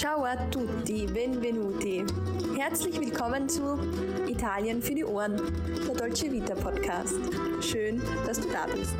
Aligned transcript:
Ciao 0.00 0.24
a 0.24 0.34
tutti, 0.50 1.04
benvenuti. 1.04 2.06
Herzlich 2.56 2.98
willkommen 2.98 3.50
zu 3.50 3.78
Italien 4.26 4.80
für 4.80 4.94
die 4.94 5.04
Ohren, 5.04 5.36
der 5.86 5.94
Dolce 5.94 6.32
Vita 6.32 6.54
Podcast. 6.54 7.18
Schön, 7.60 8.00
dass 8.24 8.40
du 8.40 8.48
da 8.50 8.64
bist. 8.64 8.94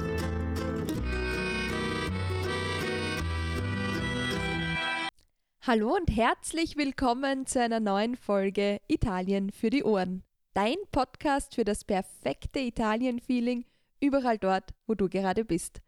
Hallo 5.62 5.96
und 5.96 6.14
herzlich 6.14 6.76
willkommen 6.76 7.46
zu 7.46 7.62
einer 7.62 7.80
neuen 7.80 8.14
Folge 8.14 8.82
Italien 8.86 9.52
für 9.52 9.70
die 9.70 9.84
Ohren. 9.84 10.22
Dein 10.52 10.76
Podcast 10.92 11.54
für 11.54 11.64
das 11.64 11.82
perfekte 11.82 12.60
Italien-Feeling 12.60 13.64
überall 14.02 14.36
dort, 14.36 14.74
wo 14.86 14.94
du 14.94 15.08
gerade 15.08 15.46
bist. 15.46 15.80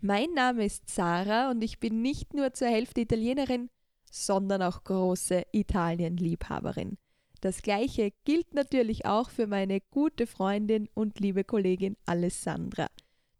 Mein 0.00 0.32
Name 0.32 0.64
ist 0.64 0.88
Sarah 0.88 1.50
und 1.50 1.60
ich 1.60 1.80
bin 1.80 2.02
nicht 2.02 2.34
nur 2.34 2.52
zur 2.52 2.68
Hälfte 2.68 3.00
Italienerin, 3.00 3.68
sondern 4.10 4.62
auch 4.62 4.84
große 4.84 5.44
Italien-Liebhaberin. 5.52 6.98
Das 7.40 7.62
gleiche 7.62 8.12
gilt 8.24 8.52
natürlich 8.52 9.06
auch 9.06 9.30
für 9.30 9.46
meine 9.46 9.80
gute 9.90 10.26
Freundin 10.26 10.88
und 10.92 11.20
liebe 11.20 11.42
Kollegin 11.42 11.96
Alessandra. 12.04 12.88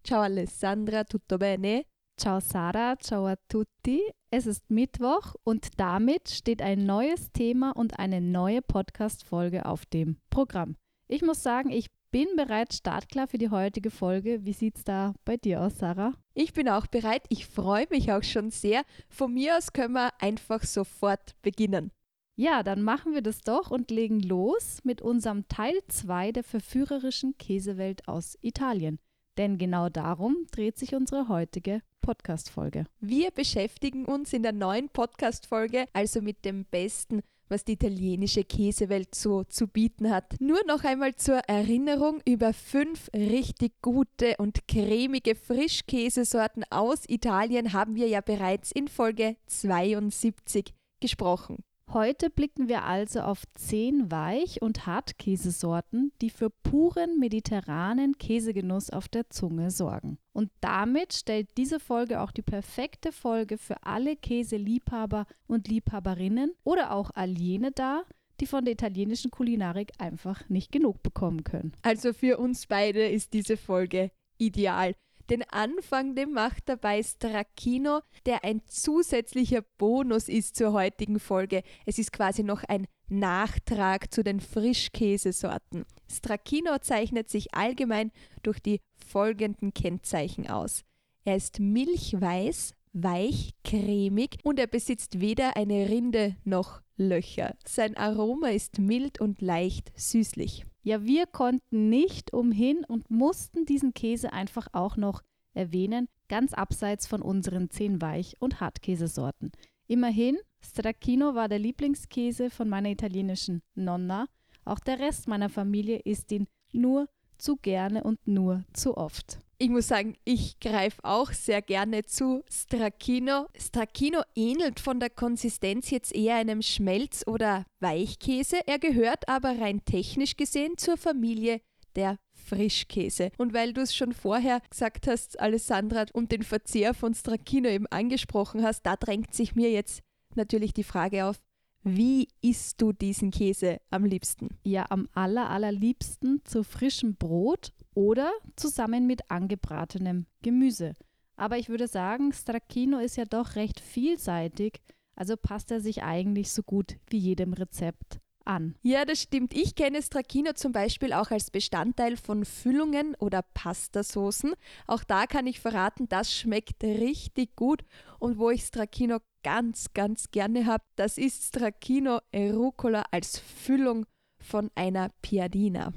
Ciao 0.02 0.22
Alessandra, 0.22 1.04
tutto 1.04 1.36
bene? 1.36 1.84
Ciao 2.16 2.40
Sarah, 2.40 2.98
ciao 2.98 3.26
a 3.26 3.36
tutti. 3.48 4.00
Es 4.30 4.46
ist 4.46 4.70
Mittwoch 4.70 5.34
und 5.42 5.78
damit 5.78 6.30
steht 6.30 6.62
ein 6.62 6.86
neues 6.86 7.32
Thema 7.32 7.72
und 7.72 7.98
eine 7.98 8.20
neue 8.20 8.62
Podcast-Folge 8.62 9.66
auf 9.66 9.84
dem 9.86 10.16
Programm. 10.30 10.76
Ich 11.08 11.22
muss 11.22 11.42
sagen, 11.42 11.70
ich 11.70 11.88
bin 12.10 12.26
bereits 12.36 12.78
startklar 12.78 13.28
für 13.28 13.38
die 13.38 13.50
heutige 13.50 13.90
Folge. 13.90 14.44
Wie 14.44 14.52
sieht 14.52 14.78
es 14.78 14.84
da 14.84 15.14
bei 15.24 15.36
dir 15.36 15.62
aus, 15.62 15.78
Sarah? 15.78 16.14
Ich 16.34 16.52
bin 16.52 16.68
auch 16.68 16.86
bereit. 16.86 17.22
Ich 17.28 17.46
freue 17.46 17.86
mich 17.90 18.12
auch 18.12 18.22
schon 18.22 18.50
sehr. 18.50 18.82
Von 19.08 19.34
mir 19.34 19.56
aus 19.56 19.72
können 19.72 19.94
wir 19.94 20.10
einfach 20.20 20.62
sofort 20.64 21.34
beginnen. 21.42 21.92
Ja, 22.36 22.62
dann 22.62 22.82
machen 22.82 23.12
wir 23.12 23.22
das 23.22 23.42
doch 23.42 23.70
und 23.70 23.90
legen 23.90 24.20
los 24.20 24.78
mit 24.82 25.02
unserem 25.02 25.46
Teil 25.48 25.78
2 25.88 26.32
der 26.32 26.44
verführerischen 26.44 27.36
Käsewelt 27.38 28.08
aus 28.08 28.38
Italien. 28.40 28.98
Denn 29.36 29.58
genau 29.58 29.88
darum 29.88 30.46
dreht 30.50 30.78
sich 30.78 30.94
unsere 30.94 31.28
heutige 31.28 31.82
Podcast-Folge. 32.00 32.86
Wir 33.00 33.30
beschäftigen 33.30 34.04
uns 34.04 34.32
in 34.32 34.42
der 34.42 34.52
neuen 34.52 34.88
Podcast-Folge 34.88 35.86
also 35.92 36.22
mit 36.22 36.44
dem 36.44 36.64
besten 36.64 37.22
was 37.50 37.64
die 37.64 37.72
italienische 37.72 38.44
Käsewelt 38.44 39.14
so 39.14 39.44
zu 39.44 39.66
bieten 39.66 40.10
hat. 40.10 40.40
Nur 40.40 40.60
noch 40.66 40.84
einmal 40.84 41.14
zur 41.16 41.38
Erinnerung 41.48 42.20
über 42.24 42.52
fünf 42.52 43.10
richtig 43.14 43.72
gute 43.82 44.36
und 44.38 44.66
cremige 44.68 45.34
Frischkäsesorten 45.34 46.64
aus 46.70 47.02
Italien 47.08 47.72
haben 47.72 47.94
wir 47.96 48.08
ja 48.08 48.20
bereits 48.20 48.70
in 48.72 48.88
Folge 48.88 49.36
72 49.46 50.72
gesprochen. 51.00 51.64
Heute 51.92 52.30
blicken 52.30 52.68
wir 52.68 52.84
also 52.84 53.18
auf 53.18 53.42
zehn 53.54 54.12
Weich- 54.12 54.62
und 54.62 54.86
Hartkäsesorten, 54.86 56.12
die 56.22 56.30
für 56.30 56.48
puren 56.48 57.18
mediterranen 57.18 58.16
Käsegenuss 58.16 58.90
auf 58.90 59.08
der 59.08 59.28
Zunge 59.28 59.72
sorgen. 59.72 60.18
Und 60.32 60.52
damit 60.60 61.14
stellt 61.14 61.48
diese 61.56 61.80
Folge 61.80 62.20
auch 62.20 62.30
die 62.30 62.42
perfekte 62.42 63.10
Folge 63.10 63.58
für 63.58 63.82
alle 63.82 64.14
Käseliebhaber 64.14 65.26
und 65.48 65.66
Liebhaberinnen 65.66 66.52
oder 66.62 66.92
auch 66.92 67.10
all 67.14 67.36
jene 67.36 67.72
dar, 67.72 68.04
die 68.38 68.46
von 68.46 68.64
der 68.64 68.74
italienischen 68.74 69.32
Kulinarik 69.32 69.90
einfach 69.98 70.48
nicht 70.48 70.70
genug 70.70 71.02
bekommen 71.02 71.42
können. 71.42 71.72
Also 71.82 72.12
für 72.12 72.38
uns 72.38 72.68
beide 72.68 73.08
ist 73.08 73.32
diese 73.32 73.56
Folge 73.56 74.12
ideal. 74.38 74.94
Den 75.30 75.44
Anfang, 75.44 76.16
den 76.16 76.32
macht 76.32 76.68
dabei 76.68 77.00
Stracchino, 77.04 78.00
der 78.26 78.42
ein 78.42 78.62
zusätzlicher 78.66 79.62
Bonus 79.78 80.28
ist 80.28 80.56
zur 80.56 80.72
heutigen 80.72 81.20
Folge. 81.20 81.62
Es 81.86 82.00
ist 82.00 82.12
quasi 82.12 82.42
noch 82.42 82.64
ein 82.64 82.88
Nachtrag 83.08 84.12
zu 84.12 84.24
den 84.24 84.40
Frischkäsesorten. 84.40 85.84
Stracchino 86.10 86.78
zeichnet 86.80 87.30
sich 87.30 87.54
allgemein 87.54 88.10
durch 88.42 88.58
die 88.58 88.80
folgenden 88.96 89.72
Kennzeichen 89.72 90.50
aus. 90.50 90.82
Er 91.24 91.36
ist 91.36 91.60
milchweiß, 91.60 92.74
weich, 92.92 93.52
cremig 93.62 94.38
und 94.42 94.58
er 94.58 94.66
besitzt 94.66 95.20
weder 95.20 95.56
eine 95.56 95.88
Rinde 95.88 96.36
noch 96.42 96.82
Löcher. 96.96 97.54
Sein 97.64 97.96
Aroma 97.96 98.48
ist 98.48 98.80
mild 98.80 99.20
und 99.20 99.40
leicht 99.40 99.92
süßlich. 99.94 100.66
Ja, 100.82 101.04
wir 101.04 101.26
konnten 101.26 101.90
nicht 101.90 102.32
umhin 102.32 102.84
und 102.86 103.10
mussten 103.10 103.66
diesen 103.66 103.92
Käse 103.92 104.32
einfach 104.32 104.68
auch 104.72 104.96
noch 104.96 105.22
erwähnen, 105.52 106.08
ganz 106.28 106.54
abseits 106.54 107.06
von 107.06 107.22
unseren 107.22 107.70
zehn 107.70 108.00
Weich- 108.00 108.36
und 108.38 108.60
Hartkäsesorten. 108.60 109.52
Immerhin, 109.86 110.38
Stracchino 110.60 111.34
war 111.34 111.48
der 111.48 111.58
Lieblingskäse 111.58 112.48
von 112.48 112.68
meiner 112.68 112.90
italienischen 112.90 113.62
Nonna. 113.74 114.26
Auch 114.64 114.78
der 114.78 115.00
Rest 115.00 115.26
meiner 115.28 115.48
Familie 115.48 115.98
isst 115.98 116.30
ihn 116.32 116.46
nur 116.72 117.08
zu 117.40 117.56
gerne 117.56 118.04
und 118.04 118.26
nur 118.26 118.64
zu 118.72 118.96
oft. 118.96 119.40
Ich 119.62 119.68
muss 119.68 119.88
sagen, 119.88 120.16
ich 120.24 120.58
greife 120.58 121.04
auch 121.04 121.32
sehr 121.32 121.60
gerne 121.60 122.04
zu 122.04 122.42
Stracchino. 122.50 123.46
Stracchino 123.58 124.22
ähnelt 124.34 124.80
von 124.80 125.00
der 125.00 125.10
Konsistenz 125.10 125.90
jetzt 125.90 126.14
eher 126.14 126.36
einem 126.36 126.62
Schmelz- 126.62 127.26
oder 127.26 127.66
Weichkäse. 127.80 128.60
Er 128.66 128.78
gehört 128.78 129.28
aber 129.28 129.60
rein 129.60 129.84
technisch 129.84 130.36
gesehen 130.36 130.78
zur 130.78 130.96
Familie 130.96 131.60
der 131.94 132.16
Frischkäse. 132.32 133.32
Und 133.36 133.52
weil 133.52 133.74
du 133.74 133.82
es 133.82 133.94
schon 133.94 134.14
vorher 134.14 134.60
gesagt 134.70 135.06
hast, 135.06 135.38
Alessandra, 135.38 136.06
und 136.14 136.32
den 136.32 136.42
Verzehr 136.42 136.94
von 136.94 137.12
Stracchino 137.12 137.68
eben 137.68 137.86
angesprochen 137.88 138.62
hast, 138.62 138.86
da 138.86 138.96
drängt 138.96 139.34
sich 139.34 139.54
mir 139.54 139.70
jetzt 139.70 140.00
natürlich 140.34 140.72
die 140.72 140.84
Frage 140.84 141.26
auf, 141.26 141.36
wie 141.82 142.28
isst 142.42 142.82
du 142.82 142.92
diesen 142.92 143.30
Käse 143.30 143.80
am 143.90 144.04
liebsten? 144.04 144.58
Ja, 144.64 144.86
am 144.90 145.08
aller, 145.14 145.48
allerliebsten 145.48 146.42
zu 146.44 146.62
frischem 146.62 147.16
Brot 147.16 147.72
oder 147.94 148.32
zusammen 148.56 149.06
mit 149.06 149.30
angebratenem 149.30 150.26
Gemüse. 150.42 150.96
Aber 151.36 151.56
ich 151.56 151.70
würde 151.70 151.88
sagen, 151.88 152.32
Stracchino 152.32 152.98
ist 152.98 153.16
ja 153.16 153.24
doch 153.24 153.56
recht 153.56 153.80
vielseitig, 153.80 154.80
also 155.16 155.36
passt 155.36 155.70
er 155.70 155.80
sich 155.80 156.02
eigentlich 156.02 156.52
so 156.52 156.62
gut 156.62 156.96
wie 157.08 157.18
jedem 157.18 157.54
Rezept 157.54 158.20
an. 158.44 158.74
Ja, 158.82 159.04
das 159.04 159.22
stimmt. 159.22 159.54
Ich 159.54 159.74
kenne 159.74 160.02
Stracchino 160.02 160.52
zum 160.52 160.72
Beispiel 160.72 161.12
auch 161.12 161.30
als 161.30 161.50
Bestandteil 161.50 162.16
von 162.16 162.44
Füllungen 162.44 163.14
oder 163.18 163.42
Pastasoßen. 163.42 164.52
Auch 164.86 165.04
da 165.04 165.26
kann 165.26 165.46
ich 165.46 165.60
verraten, 165.60 166.08
das 166.08 166.34
schmeckt 166.34 166.82
richtig 166.82 167.56
gut. 167.56 167.84
Und 168.18 168.38
wo 168.38 168.50
ich 168.50 168.62
Stracchino 168.64 169.18
ganz, 169.42 169.92
ganz 169.94 170.30
gerne 170.30 170.66
habe, 170.66 170.84
das 170.96 171.18
ist 171.18 171.44
Stracchino 171.44 172.20
e 172.32 172.50
Rucola 172.50 173.04
als 173.10 173.38
Füllung 173.38 174.06
von 174.38 174.70
einer 174.74 175.10
Piadina. 175.22 175.92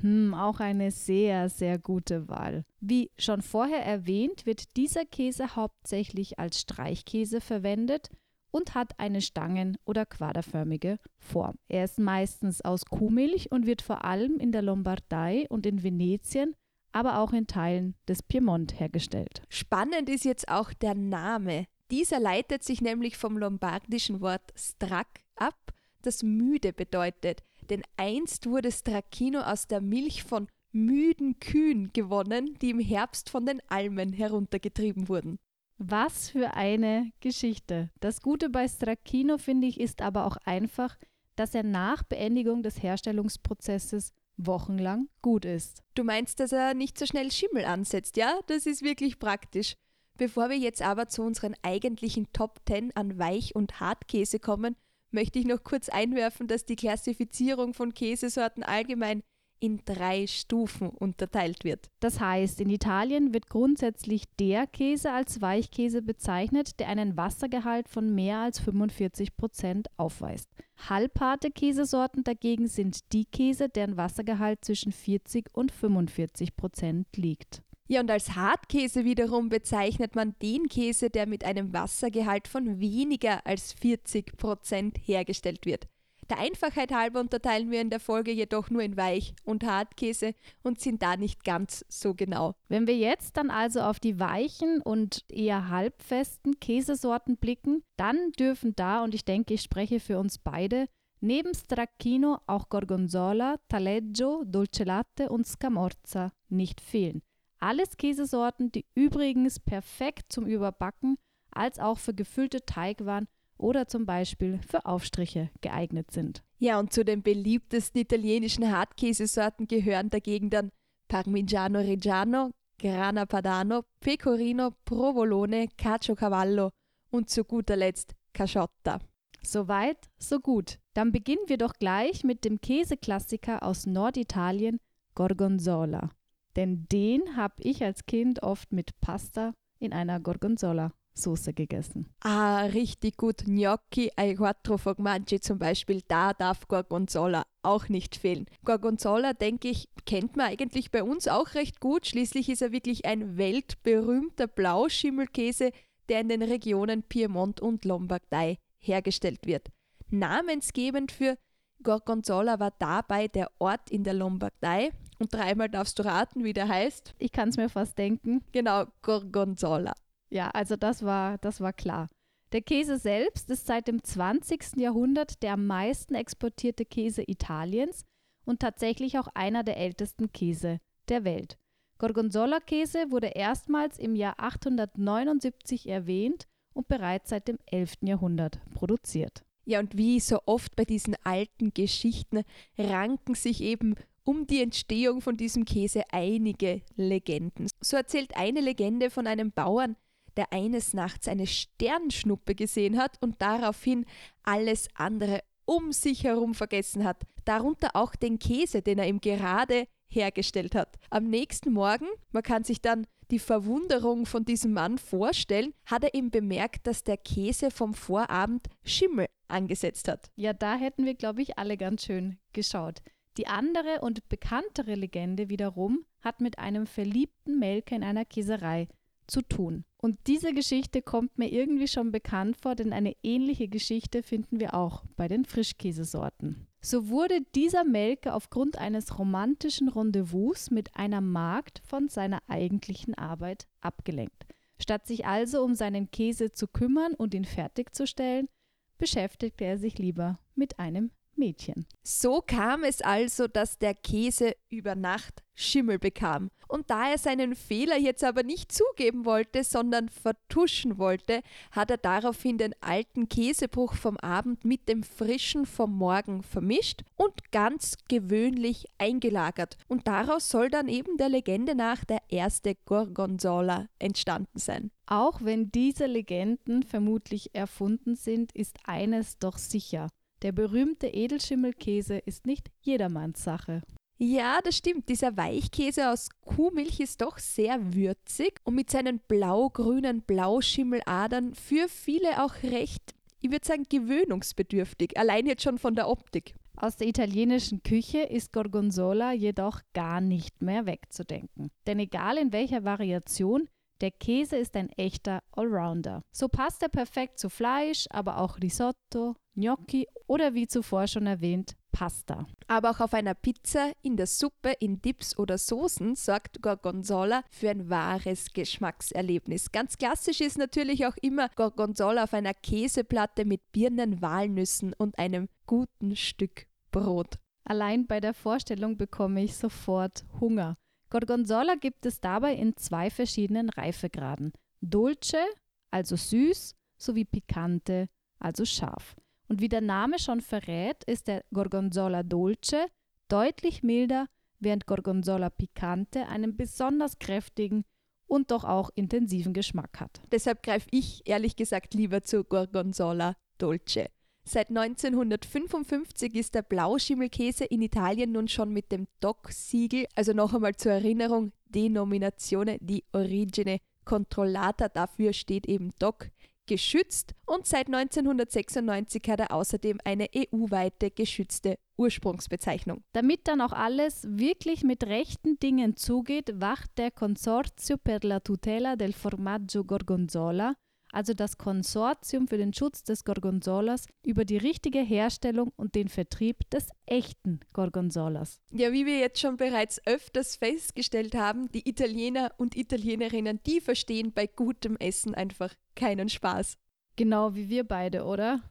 Hm, 0.00 0.32
auch 0.32 0.60
eine 0.60 0.90
sehr, 0.92 1.48
sehr 1.48 1.78
gute 1.78 2.28
Wahl. 2.28 2.64
Wie 2.80 3.10
schon 3.18 3.42
vorher 3.42 3.84
erwähnt, 3.84 4.46
wird 4.46 4.76
dieser 4.76 5.04
Käse 5.04 5.56
hauptsächlich 5.56 6.38
als 6.38 6.60
Streichkäse 6.60 7.40
verwendet 7.40 8.10
und 8.50 8.74
hat 8.74 8.98
eine 8.98 9.20
stangen- 9.20 9.76
oder 9.84 10.06
quaderförmige 10.06 10.98
Form. 11.18 11.56
Er 11.68 11.84
ist 11.84 11.98
meistens 11.98 12.60
aus 12.60 12.84
Kuhmilch 12.86 13.50
und 13.50 13.66
wird 13.66 13.82
vor 13.82 14.04
allem 14.04 14.38
in 14.38 14.52
der 14.52 14.62
Lombardei 14.62 15.46
und 15.48 15.66
in 15.66 15.82
Venetien, 15.82 16.54
aber 16.92 17.18
auch 17.18 17.32
in 17.32 17.46
Teilen 17.46 17.94
des 18.06 18.22
Piemont 18.22 18.78
hergestellt. 18.78 19.42
Spannend 19.48 20.08
ist 20.08 20.24
jetzt 20.24 20.48
auch 20.48 20.72
der 20.72 20.94
Name. 20.94 21.66
Dieser 21.90 22.20
leitet 22.20 22.64
sich 22.64 22.80
nämlich 22.80 23.16
vom 23.16 23.38
lombardischen 23.38 24.20
Wort 24.20 24.52
strack 24.54 25.20
ab, 25.36 25.72
das 26.02 26.22
müde 26.22 26.72
bedeutet. 26.72 27.42
Denn 27.70 27.82
einst 27.96 28.46
wurde 28.46 28.72
Stracchino 28.72 29.40
aus 29.40 29.66
der 29.66 29.80
Milch 29.80 30.22
von 30.22 30.48
müden 30.72 31.38
Kühen 31.40 31.92
gewonnen, 31.92 32.56
die 32.60 32.70
im 32.70 32.80
Herbst 32.80 33.30
von 33.30 33.46
den 33.46 33.62
Almen 33.68 34.12
heruntergetrieben 34.12 35.08
wurden. 35.08 35.38
Was 35.78 36.30
für 36.30 36.54
eine 36.54 37.12
Geschichte. 37.20 37.90
Das 38.00 38.20
Gute 38.20 38.50
bei 38.50 38.66
Stracchino, 38.66 39.38
finde 39.38 39.68
ich, 39.68 39.80
ist 39.80 40.02
aber 40.02 40.26
auch 40.26 40.36
einfach, 40.44 40.96
dass 41.36 41.54
er 41.54 41.62
nach 41.62 42.02
Beendigung 42.02 42.62
des 42.62 42.82
Herstellungsprozesses 42.82 44.12
wochenlang 44.36 45.08
gut 45.22 45.44
ist. 45.44 45.82
Du 45.94 46.04
meinst, 46.04 46.40
dass 46.40 46.52
er 46.52 46.74
nicht 46.74 46.98
so 46.98 47.06
schnell 47.06 47.30
Schimmel 47.30 47.64
ansetzt, 47.64 48.16
ja? 48.16 48.40
Das 48.46 48.66
ist 48.66 48.82
wirklich 48.82 49.18
praktisch. 49.18 49.74
Bevor 50.18 50.50
wir 50.50 50.58
jetzt 50.58 50.82
aber 50.82 51.08
zu 51.08 51.22
unseren 51.22 51.54
eigentlichen 51.62 52.26
Top 52.32 52.60
10 52.66 52.94
an 52.96 53.18
Weich- 53.18 53.54
und 53.54 53.80
Hartkäse 53.80 54.40
kommen, 54.40 54.76
möchte 55.12 55.38
ich 55.38 55.46
noch 55.46 55.62
kurz 55.62 55.88
einwerfen, 55.88 56.48
dass 56.48 56.66
die 56.66 56.76
Klassifizierung 56.76 57.72
von 57.72 57.94
Käsesorten 57.94 58.64
allgemein 58.64 59.22
in 59.60 59.80
drei 59.84 60.26
Stufen 60.26 60.88
unterteilt 60.88 61.64
wird. 61.64 61.88
Das 62.00 62.20
heißt, 62.20 62.60
in 62.60 62.70
Italien 62.70 63.32
wird 63.32 63.48
grundsätzlich 63.48 64.24
der 64.38 64.66
Käse 64.66 65.12
als 65.12 65.40
Weichkäse 65.40 66.02
bezeichnet, 66.02 66.78
der 66.80 66.88
einen 66.88 67.16
Wassergehalt 67.16 67.88
von 67.88 68.14
mehr 68.14 68.38
als 68.38 68.60
45 68.60 69.36
Prozent 69.36 69.88
aufweist. 69.96 70.48
Halbharte 70.88 71.50
Käsesorten 71.50 72.24
dagegen 72.24 72.68
sind 72.68 73.12
die 73.12 73.24
Käse, 73.24 73.68
deren 73.68 73.96
Wassergehalt 73.96 74.64
zwischen 74.64 74.92
40 74.92 75.46
und 75.52 75.72
45 75.72 76.56
Prozent 76.56 77.06
liegt. 77.16 77.62
Ja, 77.90 78.00
und 78.00 78.10
als 78.10 78.36
Hartkäse 78.36 79.06
wiederum 79.06 79.48
bezeichnet 79.48 80.14
man 80.14 80.34
den 80.42 80.68
Käse, 80.68 81.08
der 81.08 81.26
mit 81.26 81.42
einem 81.42 81.72
Wassergehalt 81.72 82.46
von 82.46 82.80
weniger 82.80 83.46
als 83.46 83.72
40 83.72 84.36
Prozent 84.36 84.98
hergestellt 85.02 85.64
wird. 85.64 85.88
Der 86.28 86.38
Einfachheit 86.38 86.92
halber 86.92 87.20
unterteilen 87.20 87.70
wir 87.70 87.80
in 87.80 87.88
der 87.88 88.00
Folge 88.00 88.30
jedoch 88.30 88.68
nur 88.68 88.82
in 88.82 88.98
Weich- 88.98 89.34
und 89.44 89.64
Hartkäse 89.64 90.34
und 90.62 90.78
sind 90.78 91.02
da 91.02 91.16
nicht 91.16 91.42
ganz 91.42 91.86
so 91.88 92.12
genau. 92.12 92.54
Wenn 92.68 92.86
wir 92.86 92.98
jetzt 92.98 93.38
dann 93.38 93.50
also 93.50 93.80
auf 93.80 93.98
die 93.98 94.20
weichen 94.20 94.82
und 94.82 95.24
eher 95.30 95.70
halbfesten 95.70 96.60
Käsesorten 96.60 97.38
blicken, 97.38 97.82
dann 97.96 98.32
dürfen 98.32 98.76
da, 98.76 99.02
und 99.02 99.14
ich 99.14 99.24
denke, 99.24 99.54
ich 99.54 99.62
spreche 99.62 100.00
für 100.00 100.18
uns 100.18 100.36
beide, 100.36 100.88
neben 101.20 101.54
Stracchino 101.54 102.38
auch 102.46 102.68
Gorgonzola, 102.68 103.56
Taleggio, 103.68 104.44
Dolce 104.44 104.84
Latte 104.84 105.30
und 105.30 105.46
Scamorza 105.46 106.32
nicht 106.50 106.82
fehlen. 106.82 107.22
Alles 107.60 107.96
Käsesorten, 107.96 108.70
die 108.70 108.86
übrigens 108.94 109.58
perfekt 109.58 110.32
zum 110.32 110.46
Überbacken 110.46 111.16
als 111.50 111.78
auch 111.78 111.98
für 111.98 112.14
gefüllte 112.14 112.64
Teigwaren 112.64 113.26
oder 113.56 113.88
zum 113.88 114.06
Beispiel 114.06 114.60
für 114.68 114.86
Aufstriche 114.86 115.50
geeignet 115.60 116.10
sind. 116.10 116.42
Ja, 116.58 116.78
und 116.78 116.92
zu 116.92 117.04
den 117.04 117.22
beliebtesten 117.22 118.00
italienischen 118.00 118.70
Hartkäsesorten 118.70 119.66
gehören 119.66 120.10
dagegen 120.10 120.50
dann 120.50 120.70
Parmigiano 121.08 121.80
Reggiano, 121.80 122.50
Grana 122.78 123.26
Padano, 123.26 123.82
Pecorino, 124.00 124.70
Provolone, 124.84 125.68
Caciocavallo 125.76 126.70
und 127.10 127.28
zu 127.28 127.44
guter 127.44 127.76
Letzt 127.76 128.14
Casciotta. 128.32 129.00
Soweit, 129.42 130.08
so 130.18 130.40
gut. 130.40 130.78
Dann 130.94 131.12
beginnen 131.12 131.44
wir 131.46 131.58
doch 131.58 131.74
gleich 131.74 132.24
mit 132.24 132.44
dem 132.44 132.60
Käseklassiker 132.60 133.62
aus 133.62 133.86
Norditalien, 133.86 134.78
Gorgonzola. 135.14 136.10
Denn 136.56 136.86
den 136.90 137.36
habe 137.36 137.54
ich 137.58 137.84
als 137.84 138.06
Kind 138.06 138.42
oft 138.42 138.72
mit 138.72 138.98
Pasta 139.00 139.54
in 139.78 139.92
einer 139.92 140.18
Gorgonzola-Soße 140.18 141.52
gegessen. 141.52 142.08
Ah, 142.20 142.62
richtig 142.62 143.16
gut. 143.16 143.44
Gnocchi 143.44 144.10
ai 144.16 144.34
quattro 144.34 144.76
formaggi 144.76 145.40
zum 145.40 145.58
Beispiel, 145.58 146.02
da 146.08 146.32
darf 146.32 146.66
Gorgonzola 146.66 147.44
auch 147.62 147.88
nicht 147.88 148.16
fehlen. 148.16 148.46
Gorgonzola, 148.64 149.34
denke 149.34 149.68
ich, 149.68 149.88
kennt 150.04 150.36
man 150.36 150.46
eigentlich 150.46 150.90
bei 150.90 151.02
uns 151.02 151.28
auch 151.28 151.54
recht 151.54 151.80
gut. 151.80 152.06
Schließlich 152.06 152.48
ist 152.48 152.62
er 152.62 152.72
wirklich 152.72 153.04
ein 153.04 153.36
weltberühmter 153.36 154.46
Blauschimmelkäse, 154.46 155.70
der 156.08 156.20
in 156.22 156.28
den 156.28 156.42
Regionen 156.42 157.02
Piemont 157.02 157.60
und 157.60 157.84
Lombardei 157.84 158.58
hergestellt 158.78 159.46
wird. 159.46 159.68
Namensgebend 160.10 161.12
für 161.12 161.36
Gorgonzola 161.82 162.58
war 162.58 162.72
dabei 162.78 163.28
der 163.28 163.50
Ort 163.58 163.90
in 163.90 164.02
der 164.02 164.14
Lombardei. 164.14 164.90
Und 165.18 165.34
dreimal 165.34 165.68
darfst 165.68 165.98
du 165.98 166.04
raten, 166.04 166.44
wie 166.44 166.52
der 166.52 166.68
heißt. 166.68 167.14
Ich 167.18 167.32
kann 167.32 167.48
es 167.48 167.56
mir 167.56 167.68
fast 167.68 167.98
denken. 167.98 168.44
Genau, 168.52 168.84
Gorgonzola. 169.02 169.94
Ja, 170.30 170.50
also 170.50 170.76
das 170.76 171.02
war, 171.02 171.38
das 171.38 171.60
war 171.60 171.72
klar. 171.72 172.08
Der 172.52 172.62
Käse 172.62 172.98
selbst 172.98 173.50
ist 173.50 173.66
seit 173.66 173.88
dem 173.88 174.02
20. 174.02 174.76
Jahrhundert 174.76 175.42
der 175.42 175.54
am 175.54 175.66
meisten 175.66 176.14
exportierte 176.14 176.84
Käse 176.84 177.22
Italiens 177.26 178.04
und 178.44 178.60
tatsächlich 178.60 179.18
auch 179.18 179.28
einer 179.34 179.64
der 179.64 179.76
ältesten 179.76 180.32
Käse 180.32 180.78
der 181.08 181.24
Welt. 181.24 181.58
Gorgonzola-Käse 181.98 183.10
wurde 183.10 183.28
erstmals 183.28 183.98
im 183.98 184.14
Jahr 184.14 184.34
879 184.38 185.88
erwähnt 185.88 186.46
und 186.72 186.88
bereits 186.88 187.30
seit 187.30 187.48
dem 187.48 187.58
11. 187.66 187.94
Jahrhundert 188.02 188.60
produziert. 188.72 189.42
Ja, 189.64 189.80
und 189.80 189.98
wie 189.98 190.18
so 190.18 190.38
oft 190.46 190.76
bei 190.76 190.86
diesen 190.86 191.14
alten 191.24 191.74
Geschichten 191.74 192.42
ranken 192.78 193.34
sich 193.34 193.60
eben 193.60 193.96
um 194.28 194.46
die 194.46 194.60
Entstehung 194.60 195.22
von 195.22 195.38
diesem 195.38 195.64
Käse 195.64 196.02
einige 196.12 196.82
Legenden. 196.96 197.66
So 197.80 197.96
erzählt 197.96 198.36
eine 198.36 198.60
Legende 198.60 199.08
von 199.08 199.26
einem 199.26 199.52
Bauern, 199.52 199.96
der 200.36 200.52
eines 200.52 200.92
Nachts 200.92 201.28
eine 201.28 201.46
Sternschnuppe 201.46 202.54
gesehen 202.54 202.98
hat 202.98 203.16
und 203.22 203.40
daraufhin 203.40 204.04
alles 204.42 204.88
andere 204.92 205.40
um 205.64 205.92
sich 205.92 206.24
herum 206.24 206.52
vergessen 206.52 207.04
hat, 207.04 207.22
darunter 207.46 207.96
auch 207.96 208.14
den 208.14 208.38
Käse, 208.38 208.82
den 208.82 208.98
er 208.98 209.08
ihm 209.08 209.22
gerade 209.22 209.88
hergestellt 210.10 210.74
hat. 210.74 210.96
Am 211.08 211.24
nächsten 211.24 211.72
Morgen, 211.72 212.08
man 212.30 212.42
kann 212.42 212.64
sich 212.64 212.82
dann 212.82 213.06
die 213.30 213.38
Verwunderung 213.38 214.26
von 214.26 214.44
diesem 214.44 214.74
Mann 214.74 214.98
vorstellen, 214.98 215.72
hat 215.86 216.04
er 216.04 216.12
ihm 216.12 216.30
bemerkt, 216.30 216.86
dass 216.86 217.02
der 217.02 217.16
Käse 217.16 217.70
vom 217.70 217.94
Vorabend 217.94 218.68
Schimmel 218.84 219.28
angesetzt 219.48 220.06
hat. 220.06 220.30
Ja, 220.36 220.52
da 220.52 220.76
hätten 220.76 221.06
wir, 221.06 221.14
glaube 221.14 221.40
ich, 221.40 221.56
alle 221.56 221.78
ganz 221.78 222.04
schön 222.04 222.36
geschaut. 222.52 223.00
Die 223.38 223.46
andere 223.46 224.00
und 224.00 224.28
bekanntere 224.28 224.96
Legende 224.96 225.48
wiederum 225.48 226.04
hat 226.22 226.40
mit 226.40 226.58
einem 226.58 226.86
verliebten 226.86 227.60
Melker 227.60 227.94
in 227.94 228.02
einer 228.02 228.24
Käserei 228.24 228.88
zu 229.28 229.42
tun. 229.42 229.84
Und 229.96 230.18
diese 230.26 230.52
Geschichte 230.52 231.02
kommt 231.02 231.38
mir 231.38 231.52
irgendwie 231.52 231.86
schon 231.86 232.10
bekannt 232.10 232.56
vor, 232.56 232.74
denn 232.74 232.92
eine 232.92 233.14
ähnliche 233.22 233.68
Geschichte 233.68 234.24
finden 234.24 234.58
wir 234.58 234.74
auch 234.74 235.04
bei 235.16 235.28
den 235.28 235.44
Frischkäsesorten. 235.44 236.66
So 236.80 237.08
wurde 237.10 237.42
dieser 237.54 237.84
Melker 237.84 238.34
aufgrund 238.34 238.76
eines 238.76 239.20
romantischen 239.20 239.88
Rendezvous 239.88 240.72
mit 240.72 240.96
einer 240.96 241.20
Magd 241.20 241.80
von 241.84 242.08
seiner 242.08 242.42
eigentlichen 242.48 243.14
Arbeit 243.14 243.68
abgelenkt. 243.80 244.46
Statt 244.80 245.06
sich 245.06 245.26
also 245.26 245.62
um 245.62 245.76
seinen 245.76 246.10
Käse 246.10 246.50
zu 246.50 246.66
kümmern 246.66 247.14
und 247.14 247.34
ihn 247.34 247.44
fertigzustellen, 247.44 248.48
beschäftigte 248.96 249.64
er 249.64 249.78
sich 249.78 249.98
lieber 249.98 250.40
mit 250.56 250.80
einem 250.80 251.12
Mädchen. 251.38 251.86
So 252.02 252.42
kam 252.46 252.84
es 252.84 253.00
also, 253.00 253.48
dass 253.48 253.78
der 253.78 253.94
Käse 253.94 254.54
über 254.68 254.94
Nacht 254.94 255.42
Schimmel 255.58 255.98
bekam. 255.98 256.50
Und 256.68 256.90
da 256.90 257.10
er 257.10 257.18
seinen 257.18 257.56
Fehler 257.56 257.98
jetzt 257.98 258.22
aber 258.22 258.42
nicht 258.42 258.70
zugeben 258.70 259.24
wollte, 259.24 259.64
sondern 259.64 260.08
vertuschen 260.08 260.98
wollte, 260.98 261.40
hat 261.72 261.90
er 261.90 261.96
daraufhin 261.96 262.58
den 262.58 262.74
alten 262.80 263.28
Käsebruch 263.28 263.94
vom 263.94 264.18
Abend 264.18 264.64
mit 264.64 264.88
dem 264.88 265.02
frischen 265.02 265.66
vom 265.66 265.96
Morgen 265.96 266.42
vermischt 266.42 267.02
und 267.16 267.50
ganz 267.50 267.96
gewöhnlich 268.08 268.84
eingelagert. 268.98 269.78
Und 269.88 270.06
daraus 270.06 270.48
soll 270.48 270.68
dann 270.68 270.88
eben 270.88 271.16
der 271.16 271.30
Legende 271.30 271.74
nach 271.74 272.04
der 272.04 272.20
erste 272.28 272.76
Gorgonzola 272.84 273.88
entstanden 273.98 274.58
sein. 274.58 274.90
Auch 275.06 275.40
wenn 275.42 275.72
diese 275.72 276.06
Legenden 276.06 276.82
vermutlich 276.82 277.54
erfunden 277.54 278.14
sind, 278.14 278.52
ist 278.52 278.76
eines 278.84 279.38
doch 279.38 279.56
sicher. 279.56 280.08
Der 280.42 280.52
berühmte 280.52 281.08
Edelschimmelkäse 281.08 282.18
ist 282.18 282.46
nicht 282.46 282.70
jedermanns 282.80 283.42
Sache. 283.42 283.82
Ja, 284.20 284.60
das 284.62 284.76
stimmt. 284.76 285.08
Dieser 285.08 285.36
Weichkäse 285.36 286.10
aus 286.10 286.28
Kuhmilch 286.40 286.98
ist 286.98 287.20
doch 287.20 287.38
sehr 287.38 287.94
würzig 287.94 288.60
und 288.64 288.74
mit 288.74 288.90
seinen 288.90 289.20
blau-grünen 289.20 290.22
Blauschimmeladern 290.22 291.54
für 291.54 291.88
viele 291.88 292.44
auch 292.44 292.62
recht, 292.64 293.14
ich 293.40 293.50
würde 293.52 293.66
sagen, 293.66 293.84
gewöhnungsbedürftig. 293.88 295.16
Allein 295.16 295.46
jetzt 295.46 295.62
schon 295.62 295.78
von 295.78 295.94
der 295.94 296.08
Optik. 296.08 296.54
Aus 296.76 296.96
der 296.96 297.08
italienischen 297.08 297.82
Küche 297.82 298.20
ist 298.20 298.52
Gorgonzola 298.52 299.32
jedoch 299.32 299.80
gar 299.94 300.20
nicht 300.20 300.62
mehr 300.62 300.86
wegzudenken. 300.86 301.70
Denn 301.86 301.98
egal 301.98 302.38
in 302.38 302.52
welcher 302.52 302.84
Variation, 302.84 303.68
der 304.00 304.12
Käse 304.12 304.56
ist 304.56 304.76
ein 304.76 304.90
echter 304.90 305.42
Allrounder. 305.52 306.22
So 306.30 306.48
passt 306.48 306.82
er 306.82 306.88
perfekt 306.88 307.38
zu 307.38 307.50
Fleisch, 307.50 308.06
aber 308.10 308.38
auch 308.38 308.58
Risotto, 308.60 309.34
Gnocchi 309.58 310.06
oder 310.28 310.54
wie 310.54 310.68
zuvor 310.68 311.08
schon 311.08 311.26
erwähnt, 311.26 311.74
Pasta. 311.90 312.46
Aber 312.68 312.90
auch 312.90 313.00
auf 313.00 313.12
einer 313.12 313.34
Pizza, 313.34 313.90
in 314.02 314.16
der 314.16 314.28
Suppe, 314.28 314.72
in 314.78 315.02
Dips 315.02 315.36
oder 315.36 315.58
Soßen 315.58 316.14
sorgt 316.14 316.62
Gorgonzola 316.62 317.42
für 317.50 317.70
ein 317.70 317.90
wahres 317.90 318.52
Geschmackserlebnis. 318.52 319.72
Ganz 319.72 319.98
klassisch 319.98 320.40
ist 320.40 320.58
natürlich 320.58 321.06
auch 321.06 321.16
immer 321.22 321.48
Gorgonzola 321.48 322.24
auf 322.24 322.34
einer 322.34 322.54
Käseplatte 322.54 323.44
mit 323.44 323.72
Birnen, 323.72 324.22
Walnüssen 324.22 324.92
und 324.92 325.18
einem 325.18 325.48
guten 325.66 326.14
Stück 326.14 326.66
Brot. 326.92 327.34
Allein 327.64 328.06
bei 328.06 328.20
der 328.20 328.34
Vorstellung 328.34 328.96
bekomme 328.96 329.42
ich 329.42 329.56
sofort 329.56 330.24
Hunger. 330.40 330.78
Gorgonzola 331.10 331.74
gibt 331.74 332.06
es 332.06 332.20
dabei 332.20 332.54
in 332.54 332.76
zwei 332.76 333.10
verschiedenen 333.10 333.70
Reifegraden. 333.70 334.52
Dolce, 334.80 335.44
also 335.90 336.14
süß, 336.14 336.76
sowie 336.96 337.24
Picante, 337.24 338.08
also 338.38 338.64
scharf. 338.64 339.16
Und 339.48 339.60
wie 339.60 339.68
der 339.68 339.80
Name 339.80 340.18
schon 340.18 340.40
verrät, 340.40 341.04
ist 341.04 341.26
der 341.26 341.42
Gorgonzola 341.52 342.22
Dolce 342.22 342.86
deutlich 343.28 343.82
milder, 343.82 344.26
während 344.60 344.86
Gorgonzola 344.86 345.50
Picante 345.50 346.26
einen 346.28 346.56
besonders 346.56 347.18
kräftigen 347.18 347.84
und 348.26 348.50
doch 348.50 348.64
auch 348.64 348.90
intensiven 348.94 349.54
Geschmack 349.54 350.00
hat. 350.00 350.20
Deshalb 350.30 350.62
greife 350.62 350.88
ich 350.90 351.22
ehrlich 351.26 351.56
gesagt 351.56 351.94
lieber 351.94 352.22
zu 352.22 352.44
Gorgonzola 352.44 353.36
Dolce. 353.56 354.10
Seit 354.44 354.68
1955 354.70 356.34
ist 356.34 356.54
der 356.54 356.62
Blauschimmelkäse 356.62 357.64
in 357.64 357.82
Italien 357.82 358.32
nun 358.32 358.48
schon 358.48 358.72
mit 358.72 358.92
dem 358.92 359.06
DOC-Siegel, 359.20 360.06
also 360.14 360.32
noch 360.32 360.54
einmal 360.54 360.74
zur 360.74 360.92
Erinnerung, 360.92 361.52
Denominazione 361.66 362.78
di 362.80 363.04
Origine 363.12 363.78
Controllata, 364.06 364.88
dafür 364.88 365.34
steht 365.34 365.66
eben 365.66 365.90
DOC, 365.98 366.30
geschützt 366.68 367.34
und 367.46 367.66
seit 367.66 367.88
1996 367.88 369.22
hat 369.28 369.40
er 369.40 369.52
außerdem 369.52 369.98
eine 370.04 370.28
EU-weite 370.36 371.10
geschützte 371.10 371.78
Ursprungsbezeichnung. 371.96 373.02
Damit 373.12 373.48
dann 373.48 373.60
auch 373.60 373.72
alles 373.72 374.24
wirklich 374.28 374.84
mit 374.84 375.02
rechten 375.04 375.58
Dingen 375.58 375.96
zugeht, 375.96 376.60
wacht 376.60 376.96
der 376.96 377.10
Consorzio 377.10 377.96
per 377.96 378.20
la 378.22 378.38
tutela 378.38 378.94
del 378.94 379.12
formaggio 379.12 379.82
Gorgonzola 379.82 380.74
also 381.12 381.34
das 381.34 381.58
Konsortium 381.58 382.48
für 382.48 382.58
den 382.58 382.72
Schutz 382.72 383.02
des 383.02 383.24
Gorgonzolas, 383.24 384.06
über 384.24 384.44
die 384.44 384.56
richtige 384.56 385.00
Herstellung 385.00 385.72
und 385.76 385.94
den 385.94 386.08
Vertrieb 386.08 386.68
des 386.70 386.88
echten 387.06 387.60
Gorgonzolas. 387.72 388.60
Ja, 388.70 388.92
wie 388.92 389.06
wir 389.06 389.18
jetzt 389.18 389.40
schon 389.40 389.56
bereits 389.56 390.00
öfters 390.06 390.56
festgestellt 390.56 391.34
haben, 391.34 391.70
die 391.72 391.88
Italiener 391.88 392.52
und 392.58 392.76
Italienerinnen, 392.76 393.60
die 393.66 393.80
verstehen 393.80 394.32
bei 394.32 394.46
gutem 394.46 394.96
Essen 394.96 395.34
einfach 395.34 395.74
keinen 395.94 396.28
Spaß. 396.28 396.76
Genau 397.16 397.54
wie 397.54 397.68
wir 397.68 397.84
beide, 397.84 398.24
oder? 398.24 398.62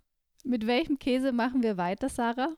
Mit 0.43 0.65
welchem 0.67 0.99
Käse 0.99 1.31
machen 1.31 1.63
wir 1.63 1.77
weiter, 1.77 2.09
Sarah? 2.09 2.55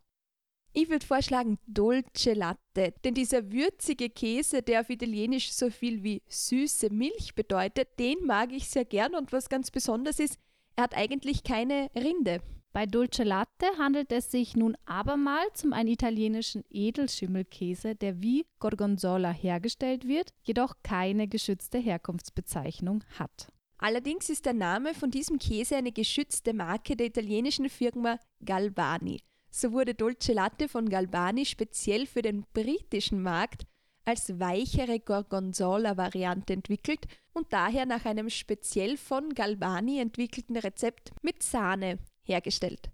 Ich 0.82 0.90
würde 0.90 1.06
vorschlagen 1.06 1.60
Dolce 1.68 2.32
Latte, 2.34 2.94
denn 3.04 3.14
dieser 3.14 3.52
würzige 3.52 4.10
Käse, 4.10 4.62
der 4.62 4.80
auf 4.80 4.90
Italienisch 4.90 5.52
so 5.52 5.70
viel 5.70 6.04
wie 6.04 6.22
süße 6.30 6.90
Milch 6.90 7.36
bedeutet, 7.36 8.00
den 8.00 8.26
mag 8.26 8.54
ich 8.54 8.70
sehr 8.70 8.86
gern 8.86 9.14
und 9.14 9.34
was 9.34 9.50
ganz 9.50 9.72
besonders 9.72 10.20
ist, 10.20 10.40
er 10.78 10.84
hat 10.84 10.96
eigentlich 10.96 11.44
keine 11.44 11.90
Rinde. 11.94 12.42
Bei 12.72 12.86
Dolce 12.86 13.26
Latte 13.26 13.66
handelt 13.78 14.14
es 14.14 14.32
sich 14.32 14.56
nun 14.56 14.78
abermals 14.86 15.66
um 15.66 15.74
einen 15.74 15.90
italienischen 15.90 16.64
Edelschimmelkäse, 16.70 17.96
der 17.96 18.22
wie 18.22 18.46
Gorgonzola 18.60 19.32
hergestellt 19.34 20.08
wird, 20.08 20.30
jedoch 20.44 20.76
keine 20.82 21.28
geschützte 21.28 21.78
Herkunftsbezeichnung 21.78 23.04
hat. 23.20 23.50
Allerdings 23.80 24.30
ist 24.30 24.46
der 24.46 24.54
Name 24.54 24.94
von 24.94 25.12
diesem 25.12 25.40
Käse 25.40 25.76
eine 25.76 25.92
geschützte 25.92 26.54
Marke 26.54 26.96
der 26.96 27.08
italienischen 27.08 27.68
Firma 27.68 28.18
Galvani. 28.46 29.20
So 29.52 29.72
wurde 29.72 29.96
Dolce 29.96 30.34
Latte 30.34 30.70
von 30.70 30.90
Galbani 30.90 31.46
speziell 31.46 32.06
für 32.06 32.22
den 32.22 32.46
britischen 32.54 33.22
Markt 33.22 33.66
als 34.06 34.40
weichere 34.40 35.00
Gorgonzola-Variante 35.00 36.54
entwickelt 36.54 37.06
und 37.34 37.52
daher 37.54 37.86
nach 37.86 38.06
einem 38.06 38.30
speziell 38.30 38.98
von 38.98 39.30
Galbani 39.34 40.00
entwickelten 40.00 40.58
Rezept 40.58 41.12
mit 41.22 41.44
Sahne 41.44 42.00
hergestellt. 42.24 42.90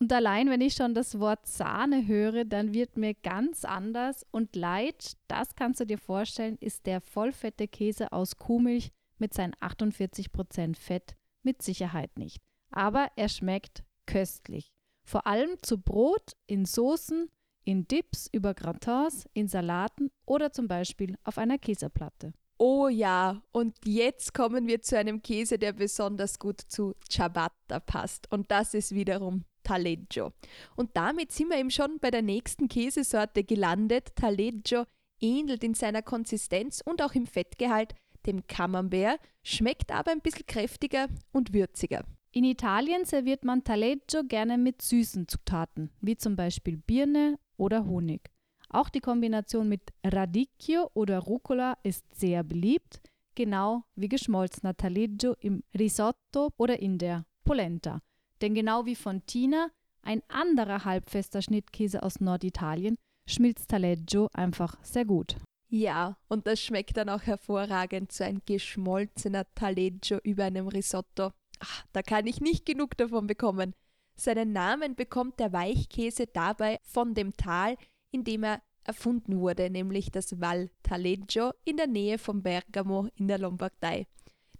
Und 0.00 0.12
allein 0.12 0.48
wenn 0.48 0.60
ich 0.60 0.74
schon 0.74 0.94
das 0.94 1.18
Wort 1.18 1.46
Sahne 1.46 2.06
höre, 2.06 2.44
dann 2.44 2.72
wird 2.72 2.96
mir 2.96 3.14
ganz 3.14 3.64
anders 3.64 4.24
und 4.30 4.54
leid, 4.54 5.16
das 5.26 5.56
kannst 5.56 5.80
du 5.80 5.86
dir 5.86 5.98
vorstellen, 5.98 6.56
ist 6.60 6.86
der 6.86 7.00
vollfette 7.00 7.66
Käse 7.66 8.12
aus 8.12 8.36
Kuhmilch 8.36 8.92
mit 9.18 9.34
seinen 9.34 9.54
48% 9.54 10.76
Fett 10.76 11.16
mit 11.42 11.62
Sicherheit 11.62 12.16
nicht. 12.16 12.40
Aber 12.70 13.10
er 13.16 13.28
schmeckt 13.28 13.82
köstlich. 14.06 14.72
Vor 15.08 15.26
allem 15.26 15.56
zu 15.62 15.78
Brot, 15.78 16.32
in 16.46 16.66
Soßen, 16.66 17.30
in 17.64 17.88
Dips, 17.88 18.28
über 18.30 18.52
Gratins, 18.52 19.26
in 19.32 19.48
Salaten 19.48 20.10
oder 20.26 20.52
zum 20.52 20.68
Beispiel 20.68 21.16
auf 21.24 21.38
einer 21.38 21.56
Käseplatte. 21.56 22.34
Oh 22.58 22.88
ja, 22.88 23.40
und 23.50 23.74
jetzt 23.86 24.34
kommen 24.34 24.66
wir 24.66 24.82
zu 24.82 24.98
einem 24.98 25.22
Käse, 25.22 25.58
der 25.58 25.72
besonders 25.72 26.38
gut 26.38 26.60
zu 26.60 26.94
Ciabatta 27.08 27.80
passt. 27.80 28.30
Und 28.30 28.50
das 28.50 28.74
ist 28.74 28.94
wiederum 28.94 29.46
Taleggio. 29.62 30.34
Und 30.76 30.94
damit 30.94 31.32
sind 31.32 31.48
wir 31.48 31.56
eben 31.56 31.70
schon 31.70 31.98
bei 32.00 32.10
der 32.10 32.20
nächsten 32.20 32.68
Käsesorte 32.68 33.44
gelandet. 33.44 34.14
Taleggio 34.14 34.84
ähnelt 35.22 35.64
in 35.64 35.72
seiner 35.72 36.02
Konsistenz 36.02 36.82
und 36.84 37.00
auch 37.00 37.14
im 37.14 37.24
Fettgehalt 37.26 37.94
dem 38.26 38.46
Camembert, 38.46 39.20
schmeckt 39.42 39.90
aber 39.90 40.10
ein 40.10 40.20
bisschen 40.20 40.44
kräftiger 40.44 41.08
und 41.32 41.54
würziger. 41.54 42.04
In 42.38 42.44
Italien 42.44 43.04
serviert 43.04 43.42
man 43.42 43.64
Taleggio 43.64 44.22
gerne 44.22 44.58
mit 44.58 44.80
süßen 44.80 45.26
Zutaten, 45.26 45.90
wie 46.00 46.16
zum 46.16 46.36
Beispiel 46.36 46.76
Birne 46.76 47.36
oder 47.56 47.84
Honig. 47.84 48.30
Auch 48.68 48.90
die 48.90 49.00
Kombination 49.00 49.68
mit 49.68 49.92
Radicchio 50.04 50.88
oder 50.94 51.18
Rucola 51.18 51.76
ist 51.82 52.04
sehr 52.14 52.44
beliebt, 52.44 53.00
genau 53.34 53.82
wie 53.96 54.08
geschmolzener 54.08 54.76
Taleggio 54.76 55.34
im 55.40 55.64
Risotto 55.76 56.50
oder 56.56 56.78
in 56.78 56.98
der 56.98 57.26
Polenta. 57.42 58.02
Denn 58.40 58.54
genau 58.54 58.86
wie 58.86 58.94
Fontina, 58.94 59.70
ein 60.02 60.22
anderer 60.28 60.84
halbfester 60.84 61.42
Schnittkäse 61.42 62.04
aus 62.04 62.20
Norditalien, 62.20 62.98
schmilzt 63.26 63.68
Taleggio 63.68 64.28
einfach 64.32 64.76
sehr 64.84 65.06
gut. 65.06 65.34
Ja, 65.70 66.16
und 66.28 66.46
das 66.46 66.60
schmeckt 66.60 66.96
dann 66.96 67.08
auch 67.08 67.22
hervorragend, 67.22 68.12
so 68.12 68.22
ein 68.22 68.42
geschmolzener 68.46 69.44
Taleggio 69.56 70.18
über 70.22 70.44
einem 70.44 70.68
Risotto. 70.68 71.32
Ach, 71.60 71.84
da 71.92 72.02
kann 72.02 72.26
ich 72.26 72.40
nicht 72.40 72.66
genug 72.66 72.96
davon 72.96 73.26
bekommen. 73.26 73.74
Seinen 74.16 74.52
Namen 74.52 74.96
bekommt 74.96 75.38
der 75.38 75.52
Weichkäse 75.52 76.26
dabei 76.26 76.78
von 76.82 77.14
dem 77.14 77.36
Tal, 77.36 77.76
in 78.10 78.24
dem 78.24 78.44
er 78.44 78.62
erfunden 78.84 79.38
wurde, 79.38 79.70
nämlich 79.70 80.10
das 80.10 80.40
Val 80.40 80.70
Taleggio 80.82 81.52
in 81.64 81.76
der 81.76 81.86
Nähe 81.86 82.18
von 82.18 82.42
Bergamo 82.42 83.08
in 83.14 83.28
der 83.28 83.38
Lombardei. 83.38 84.06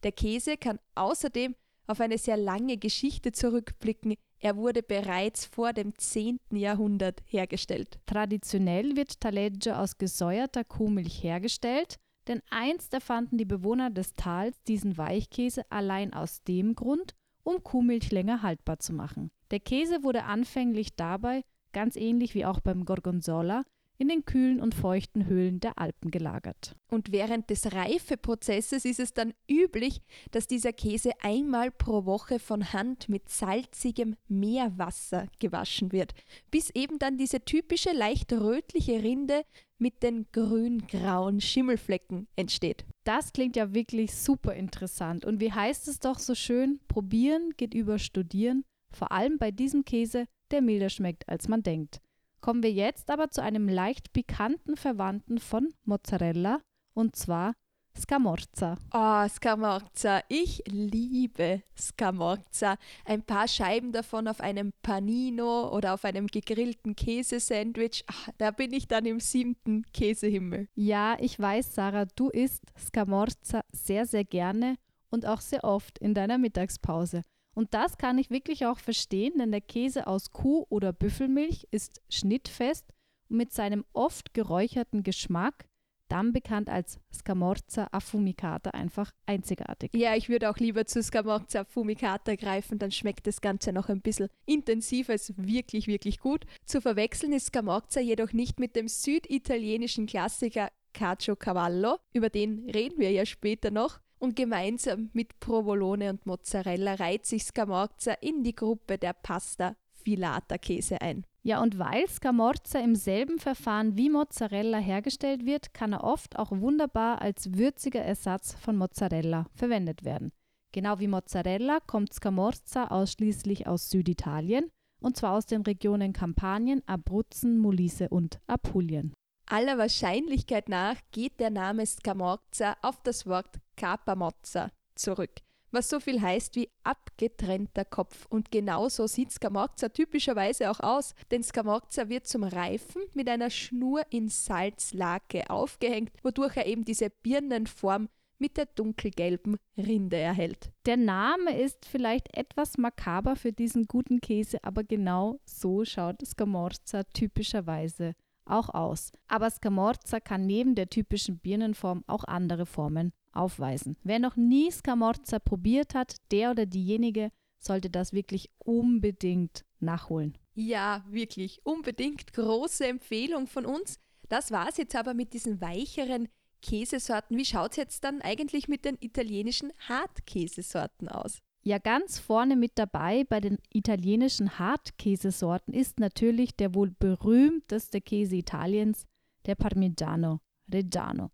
Der 0.03 0.13
Käse 0.13 0.57
kann 0.57 0.79
außerdem 0.95 1.57
auf 1.87 2.01
eine 2.01 2.19
sehr 2.19 2.37
lange 2.37 2.77
Geschichte 2.77 3.33
zurückblicken. 3.33 4.15
Er 4.39 4.57
wurde 4.57 4.83
bereits 4.83 5.47
vor 5.47 5.73
dem 5.73 5.97
10. 5.97 6.39
Jahrhundert 6.53 7.23
hergestellt. 7.27 7.99
Traditionell 8.07 8.95
wird 8.95 9.21
Taleggio 9.21 9.75
aus 9.75 9.99
gesäuerter 9.99 10.63
Kuhmilch 10.63 11.23
hergestellt 11.25 11.99
denn 12.29 12.43
einst 12.51 12.95
erfanden 12.95 13.39
die 13.39 13.45
Bewohner 13.45 13.91
des 13.91 14.15
Tals 14.15 14.63
diesen 14.65 14.97
Weichkäse 14.97 15.63
allein 15.71 16.13
aus 16.13 16.43
dem 16.45 16.75
Grund, 16.75 17.15
um 17.43 17.63
Kuhmilch 17.63 18.11
länger 18.13 18.43
haltbar 18.43 18.79
zu 18.79 18.93
machen. 18.93 19.31
Der 19.51 19.61
Käse 19.61 20.03
wurde 20.03 20.25
anfänglich 20.25 20.95
dabei, 20.95 21.43
ganz 21.73 21.97
ähnlich 21.97 22.35
wie 22.35 22.45
auch 22.45 22.61
beim 22.61 22.85
Gorgonzola, 22.85 23.65
in 23.99 24.09
den 24.09 24.25
kühlen 24.25 24.61
und 24.61 24.75
feuchten 24.75 25.27
Höhlen 25.27 25.59
der 25.59 25.79
Alpen 25.79 26.11
gelagert. 26.11 26.77
Und 26.89 27.11
während 27.11 27.51
des 27.51 27.73
Reifeprozesses 27.73 28.85
ist 28.85 29.01
es 29.01 29.13
dann 29.13 29.35
üblich, 29.51 30.01
dass 30.31 30.47
dieser 30.47 30.73
Käse 30.73 31.11
einmal 31.21 31.73
pro 31.73 32.05
Woche 32.05 32.39
von 32.39 32.73
Hand 32.73 33.09
mit 33.09 33.29
salzigem 33.29 34.15
Meerwasser 34.29 35.27
gewaschen 35.41 35.91
wird, 35.91 36.15
bis 36.51 36.71
eben 36.71 37.01
dann 37.01 37.19
diese 37.19 37.41
typische 37.45 37.93
leicht 37.93 38.33
rötliche 38.33 39.03
Rinde 39.03 39.43
mit 39.79 40.03
den 40.03 40.27
grün-grauen 40.33 41.41
Schimmelflecken 41.41 42.27
entsteht. 42.37 42.85
Das 43.05 43.33
klingt 43.33 43.57
ja 43.57 43.73
wirklich 43.75 44.15
super 44.15 44.55
interessant. 44.55 45.25
Und 45.25 45.41
wie 45.41 45.53
heißt 45.53 45.89
es 45.89 46.01
doch 46.01 46.19
so 46.19 46.35
schön, 46.35 46.81
probieren 46.89 47.53
geht 47.57 47.75
über 47.75 47.99
studieren, 47.99 48.65
vor 48.91 49.13
allem 49.13 49.39
bei 49.39 49.51
diesem 49.51 49.85
Käse, 49.85 50.27
der 50.51 50.63
milder 50.63 50.89
schmeckt, 50.89 51.29
als 51.29 51.49
man 51.49 51.63
denkt. 51.63 52.01
Kommen 52.41 52.63
wir 52.63 52.73
jetzt 52.73 53.11
aber 53.11 53.31
zu 53.31 53.43
einem 53.43 53.69
leicht 53.69 54.13
pikanten 54.13 54.77
Verwandten 54.77 55.39
von 55.39 55.73
Mozzarella, 55.85 56.61
und 56.95 57.17
zwar 57.17 57.55
Scamorza. 57.99 58.77
Oh, 58.93 59.29
Scamorza. 59.29 60.23
Ich 60.29 60.63
liebe 60.67 61.63
Scamorza. 61.77 62.77
Ein 63.05 63.23
paar 63.23 63.49
Scheiben 63.49 63.93
davon 63.93 64.29
auf 64.29 64.41
einem 64.41 64.73
Panino 64.83 65.69
oder 65.75 65.95
auf 65.95 66.05
einem 66.05 66.29
gegrillten 66.29 66.95
Käsesandwich. 66.95 68.05
Ach, 68.07 68.29
da 68.39 68.53
bin 68.53 68.73
ich 68.73 68.87
dann 68.87 69.05
im 69.05 69.21
siebten 69.21 69.85
Käsehimmel. 69.93 70.69
Ja, 70.75 71.17
ich 71.19 71.39
weiß, 71.39 71.75
Sarah, 71.75 72.07
du 72.15 72.29
isst 72.29 72.63
Scamorza 72.79 73.63
sehr, 73.73 74.07
sehr 74.07 74.25
gerne 74.25 74.77
und 75.11 75.27
auch 75.27 75.41
sehr 75.41 75.65
oft 75.65 75.99
in 75.99 76.15
deiner 76.15 76.39
Mittagspause. 76.39 77.23
Und 77.55 77.75
das 77.75 77.99
kann 77.99 78.19
ich 78.19 78.31
wirklich 78.31 78.67
auch 78.67 78.79
verstehen, 78.79 79.39
denn 79.39 79.51
der 79.51 79.61
Käse 79.61 80.07
aus 80.07 80.31
Kuh- 80.31 80.67
oder 80.69 80.93
Büffelmilch 80.93 81.67
ist 81.73 82.01
schnittfest 82.09 82.93
und 83.29 83.39
mit 83.39 83.53
seinem 83.53 83.85
oft 83.93 84.33
geräucherten 84.33 85.03
Geschmack, 85.03 85.67
dann 86.09 86.33
bekannt 86.33 86.69
als 86.69 86.99
Scamorza 87.13 87.89
affumicata, 87.93 88.71
einfach 88.71 89.13
einzigartig. 89.27 89.93
Ja, 89.95 90.15
ich 90.17 90.29
würde 90.29 90.51
auch 90.51 90.59
lieber 90.59 90.87
zu 90.87 91.03
Scamorza 91.03 91.61
affumicata 91.61 92.35
greifen, 92.35 92.79
dann 92.79 92.91
schmeckt 92.91 93.27
das 93.27 93.41
Ganze 93.41 93.73
noch 93.73 93.89
ein 93.89 94.01
bisschen 94.01 94.29
intensiver, 94.47 95.15
ist 95.15 95.35
wirklich, 95.37 95.87
wirklich 95.87 96.19
gut. 96.19 96.45
Zu 96.65 96.81
verwechseln 96.81 97.33
ist 97.33 97.47
Scamorza 97.47 98.01
jedoch 98.01 98.33
nicht 98.33 98.59
mit 98.59 98.77
dem 98.77 98.89
süditalienischen 98.89 100.07
Klassiker 100.07 100.71
Cacio 100.95 101.37
Cavallo, 101.37 101.99
über 102.13 102.31
den 102.31 102.69
reden 102.71 102.99
wir 102.99 103.11
ja 103.13 103.27
später 103.27 103.71
noch, 103.71 104.01
und 104.19 104.35
gemeinsam 104.35 105.11
mit 105.13 105.39
Provolone 105.39 106.11
und 106.11 106.27
Mozzarella 106.27 106.95
reiht 106.95 107.25
sich 107.25 107.45
Scamorza 107.45 108.15
in 108.15 108.43
die 108.43 108.55
Gruppe 108.55 108.99
der 108.99 109.13
Pasta 109.13 109.77
Filata 109.93 110.59
Käse 110.59 111.01
ein. 111.01 111.25
Ja, 111.49 111.63
und 111.63 111.79
weil 111.79 112.07
Scamorza 112.07 112.79
im 112.79 112.95
selben 112.95 113.39
Verfahren 113.39 113.97
wie 113.97 114.11
Mozzarella 114.11 114.77
hergestellt 114.77 115.47
wird, 115.47 115.73
kann 115.73 115.95
er 115.95 116.05
oft 116.05 116.39
auch 116.39 116.51
wunderbar 116.51 117.23
als 117.23 117.55
würziger 117.55 118.03
Ersatz 118.03 118.53
von 118.53 118.77
Mozzarella 118.77 119.47
verwendet 119.55 120.05
werden. 120.05 120.31
Genau 120.73 120.99
wie 121.01 121.09
Mozzarella 121.09 121.79
kommt 121.81 122.13
Scamorza 122.13 122.89
ausschließlich 122.89 123.67
aus 123.67 123.89
Süditalien, 123.89 124.69
und 125.01 125.17
zwar 125.17 125.33
aus 125.33 125.47
den 125.47 125.63
Regionen 125.63 126.13
Kampanien, 126.13 126.83
Abruzzen, 126.87 127.59
Molise 127.59 128.11
und 128.11 128.41
Apulien. 128.47 129.15
Aller 129.47 129.79
Wahrscheinlichkeit 129.79 130.69
nach 130.69 130.97
geht 131.13 131.41
der 131.41 131.49
Name 131.49 131.87
Scamorza 131.87 132.77
auf 132.83 133.03
das 133.05 133.27
Wort 133.27 133.59
Capamozza 133.75 134.71
zurück. 134.95 135.41
Was 135.71 135.89
so 135.89 136.01
viel 136.01 136.21
heißt 136.21 136.57
wie 136.57 136.71
abgetrennter 136.83 137.85
Kopf. 137.85 138.27
Und 138.29 138.51
genauso 138.51 139.07
sieht 139.07 139.33
Scamorza 139.33 139.89
typischerweise 139.89 140.71
auch 140.71 140.81
aus, 140.81 141.15
denn 141.31 141.43
Scamorza 141.43 142.09
wird 142.09 142.27
zum 142.27 142.45
Reifen 142.45 143.03
mit 143.15 143.29
einer 143.29 143.51
Schnur 143.51 144.03
in 144.11 144.29
Salzlake 144.29 145.51
aufgehängt, 145.51 146.13
wodurch 146.23 146.57
er 146.57 146.67
eben 146.67 146.85
diese 146.85 147.11
Birnenform 147.11 148.09
mit 148.39 148.57
der 148.57 148.67
dunkelgelben 148.67 149.57
Rinde 149.77 150.17
erhält. 150.17 150.71
Der 150.87 150.97
Name 150.97 151.59
ist 151.59 151.87
vielleicht 151.87 152.37
etwas 152.37 152.79
makaber 152.79 153.37
für 153.37 153.53
diesen 153.53 153.87
guten 153.87 154.21
Käse, 154.21 154.63
aber 154.63 154.85
genau 154.85 155.41
so 155.45 155.85
schaut 155.85 156.25
Scamorza 156.25 157.05
typischerweise 157.05 158.15
auch 158.45 158.71
aus. 158.71 159.13
Aber 159.27 159.51
Scamorza 159.51 160.21
kann 160.21 160.47
neben 160.47 160.75
der 160.75 160.89
typischen 160.89 161.39
Birnenform 161.39 162.05
auch 162.07 162.25
andere 162.25 162.65
Formen 162.65 163.13
aufweisen. 163.39 163.97
Wer 164.03 164.19
noch 164.19 164.37
nie 164.37 164.71
Scamorza 164.71 165.39
probiert 165.39 165.95
hat, 165.95 166.17
der 166.31 166.51
oder 166.51 166.67
diejenige 166.67 167.31
sollte 167.59 167.91
das 167.91 168.13
wirklich 168.13 168.51
unbedingt 168.59 169.65
nachholen. 169.81 170.37
Ja, 170.55 171.05
wirklich, 171.09 171.61
unbedingt 171.65 172.33
große 172.33 172.87
Empfehlung 172.87 173.47
von 173.47 173.65
uns. 173.65 173.99
Das 174.29 174.51
war 174.51 174.69
es 174.69 174.77
jetzt 174.77 174.97
aber 174.97 175.15
mit 175.15 175.33
diesen 175.33 175.61
weicheren 175.61 176.29
Käsesorten. 176.61 177.37
Wie 177.37 177.45
schaut 177.45 177.73
es 177.73 177.77
jetzt 177.77 178.05
dann 178.05 178.21
eigentlich 178.21 178.69
mit 178.69 178.85
den 178.85 178.97
italienischen 179.01 179.73
Hartkäsesorten 179.89 181.09
aus? 181.09 181.39
Ja, 181.63 181.79
ganz 181.79 182.19
vorne 182.19 182.57
mit 182.57 182.73
dabei 182.77 183.25
bei 183.25 183.41
den 183.41 183.59
italienischen 183.73 184.59
Hartkäsesorten 184.59 185.75
ist 185.75 186.01
natürlich 186.01 186.57
der 186.57 186.75
wohl 186.75 186.91
berühmteste 186.91 188.01
Käse 188.01 188.37
Italiens, 188.37 189.07
der 189.47 189.55
Parmigiano 189.55 190.41
Reggiano. 190.73 191.31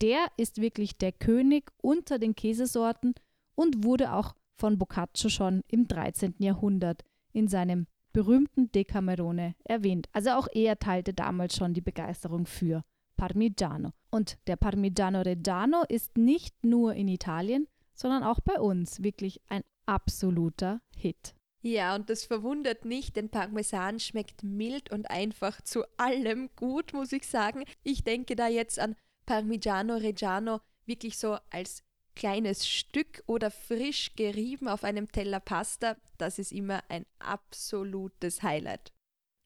Der 0.00 0.26
ist 0.36 0.60
wirklich 0.60 0.96
der 0.96 1.12
König 1.12 1.70
unter 1.82 2.18
den 2.18 2.34
Käsesorten 2.34 3.14
und 3.54 3.84
wurde 3.84 4.12
auch 4.12 4.34
von 4.54 4.78
Boccaccio 4.78 5.28
schon 5.28 5.62
im 5.68 5.88
13. 5.88 6.34
Jahrhundert 6.38 7.02
in 7.32 7.48
seinem 7.48 7.86
berühmten 8.12 8.70
Decamerone 8.72 9.54
erwähnt. 9.64 10.08
Also 10.12 10.30
auch 10.30 10.48
er 10.52 10.78
teilte 10.78 11.12
damals 11.12 11.56
schon 11.56 11.74
die 11.74 11.80
Begeisterung 11.80 12.46
für 12.46 12.84
Parmigiano. 13.16 13.92
Und 14.10 14.38
der 14.46 14.56
Parmigiano 14.56 15.20
Reggiano 15.20 15.82
ist 15.88 16.16
nicht 16.16 16.64
nur 16.64 16.94
in 16.94 17.08
Italien, 17.08 17.66
sondern 17.94 18.22
auch 18.22 18.40
bei 18.40 18.58
uns 18.60 19.02
wirklich 19.02 19.40
ein 19.48 19.62
absoluter 19.86 20.80
Hit. 20.96 21.34
Ja, 21.60 21.96
und 21.96 22.08
das 22.08 22.24
verwundert 22.24 22.84
nicht, 22.84 23.16
denn 23.16 23.30
Parmesan 23.30 23.98
schmeckt 23.98 24.44
mild 24.44 24.92
und 24.92 25.10
einfach 25.10 25.60
zu 25.62 25.82
allem 25.96 26.50
gut, 26.54 26.92
muss 26.92 27.12
ich 27.12 27.26
sagen. 27.26 27.64
Ich 27.82 28.04
denke 28.04 28.36
da 28.36 28.46
jetzt 28.46 28.78
an 28.78 28.94
Parmigiano 29.28 29.96
Reggiano 29.96 30.62
wirklich 30.86 31.18
so 31.18 31.36
als 31.50 31.84
kleines 32.14 32.66
Stück 32.66 33.22
oder 33.26 33.50
frisch 33.50 34.16
gerieben 34.16 34.68
auf 34.68 34.84
einem 34.84 35.12
Teller 35.12 35.38
Pasta. 35.38 35.98
Das 36.16 36.38
ist 36.38 36.50
immer 36.50 36.82
ein 36.88 37.04
absolutes 37.18 38.42
Highlight. 38.42 38.90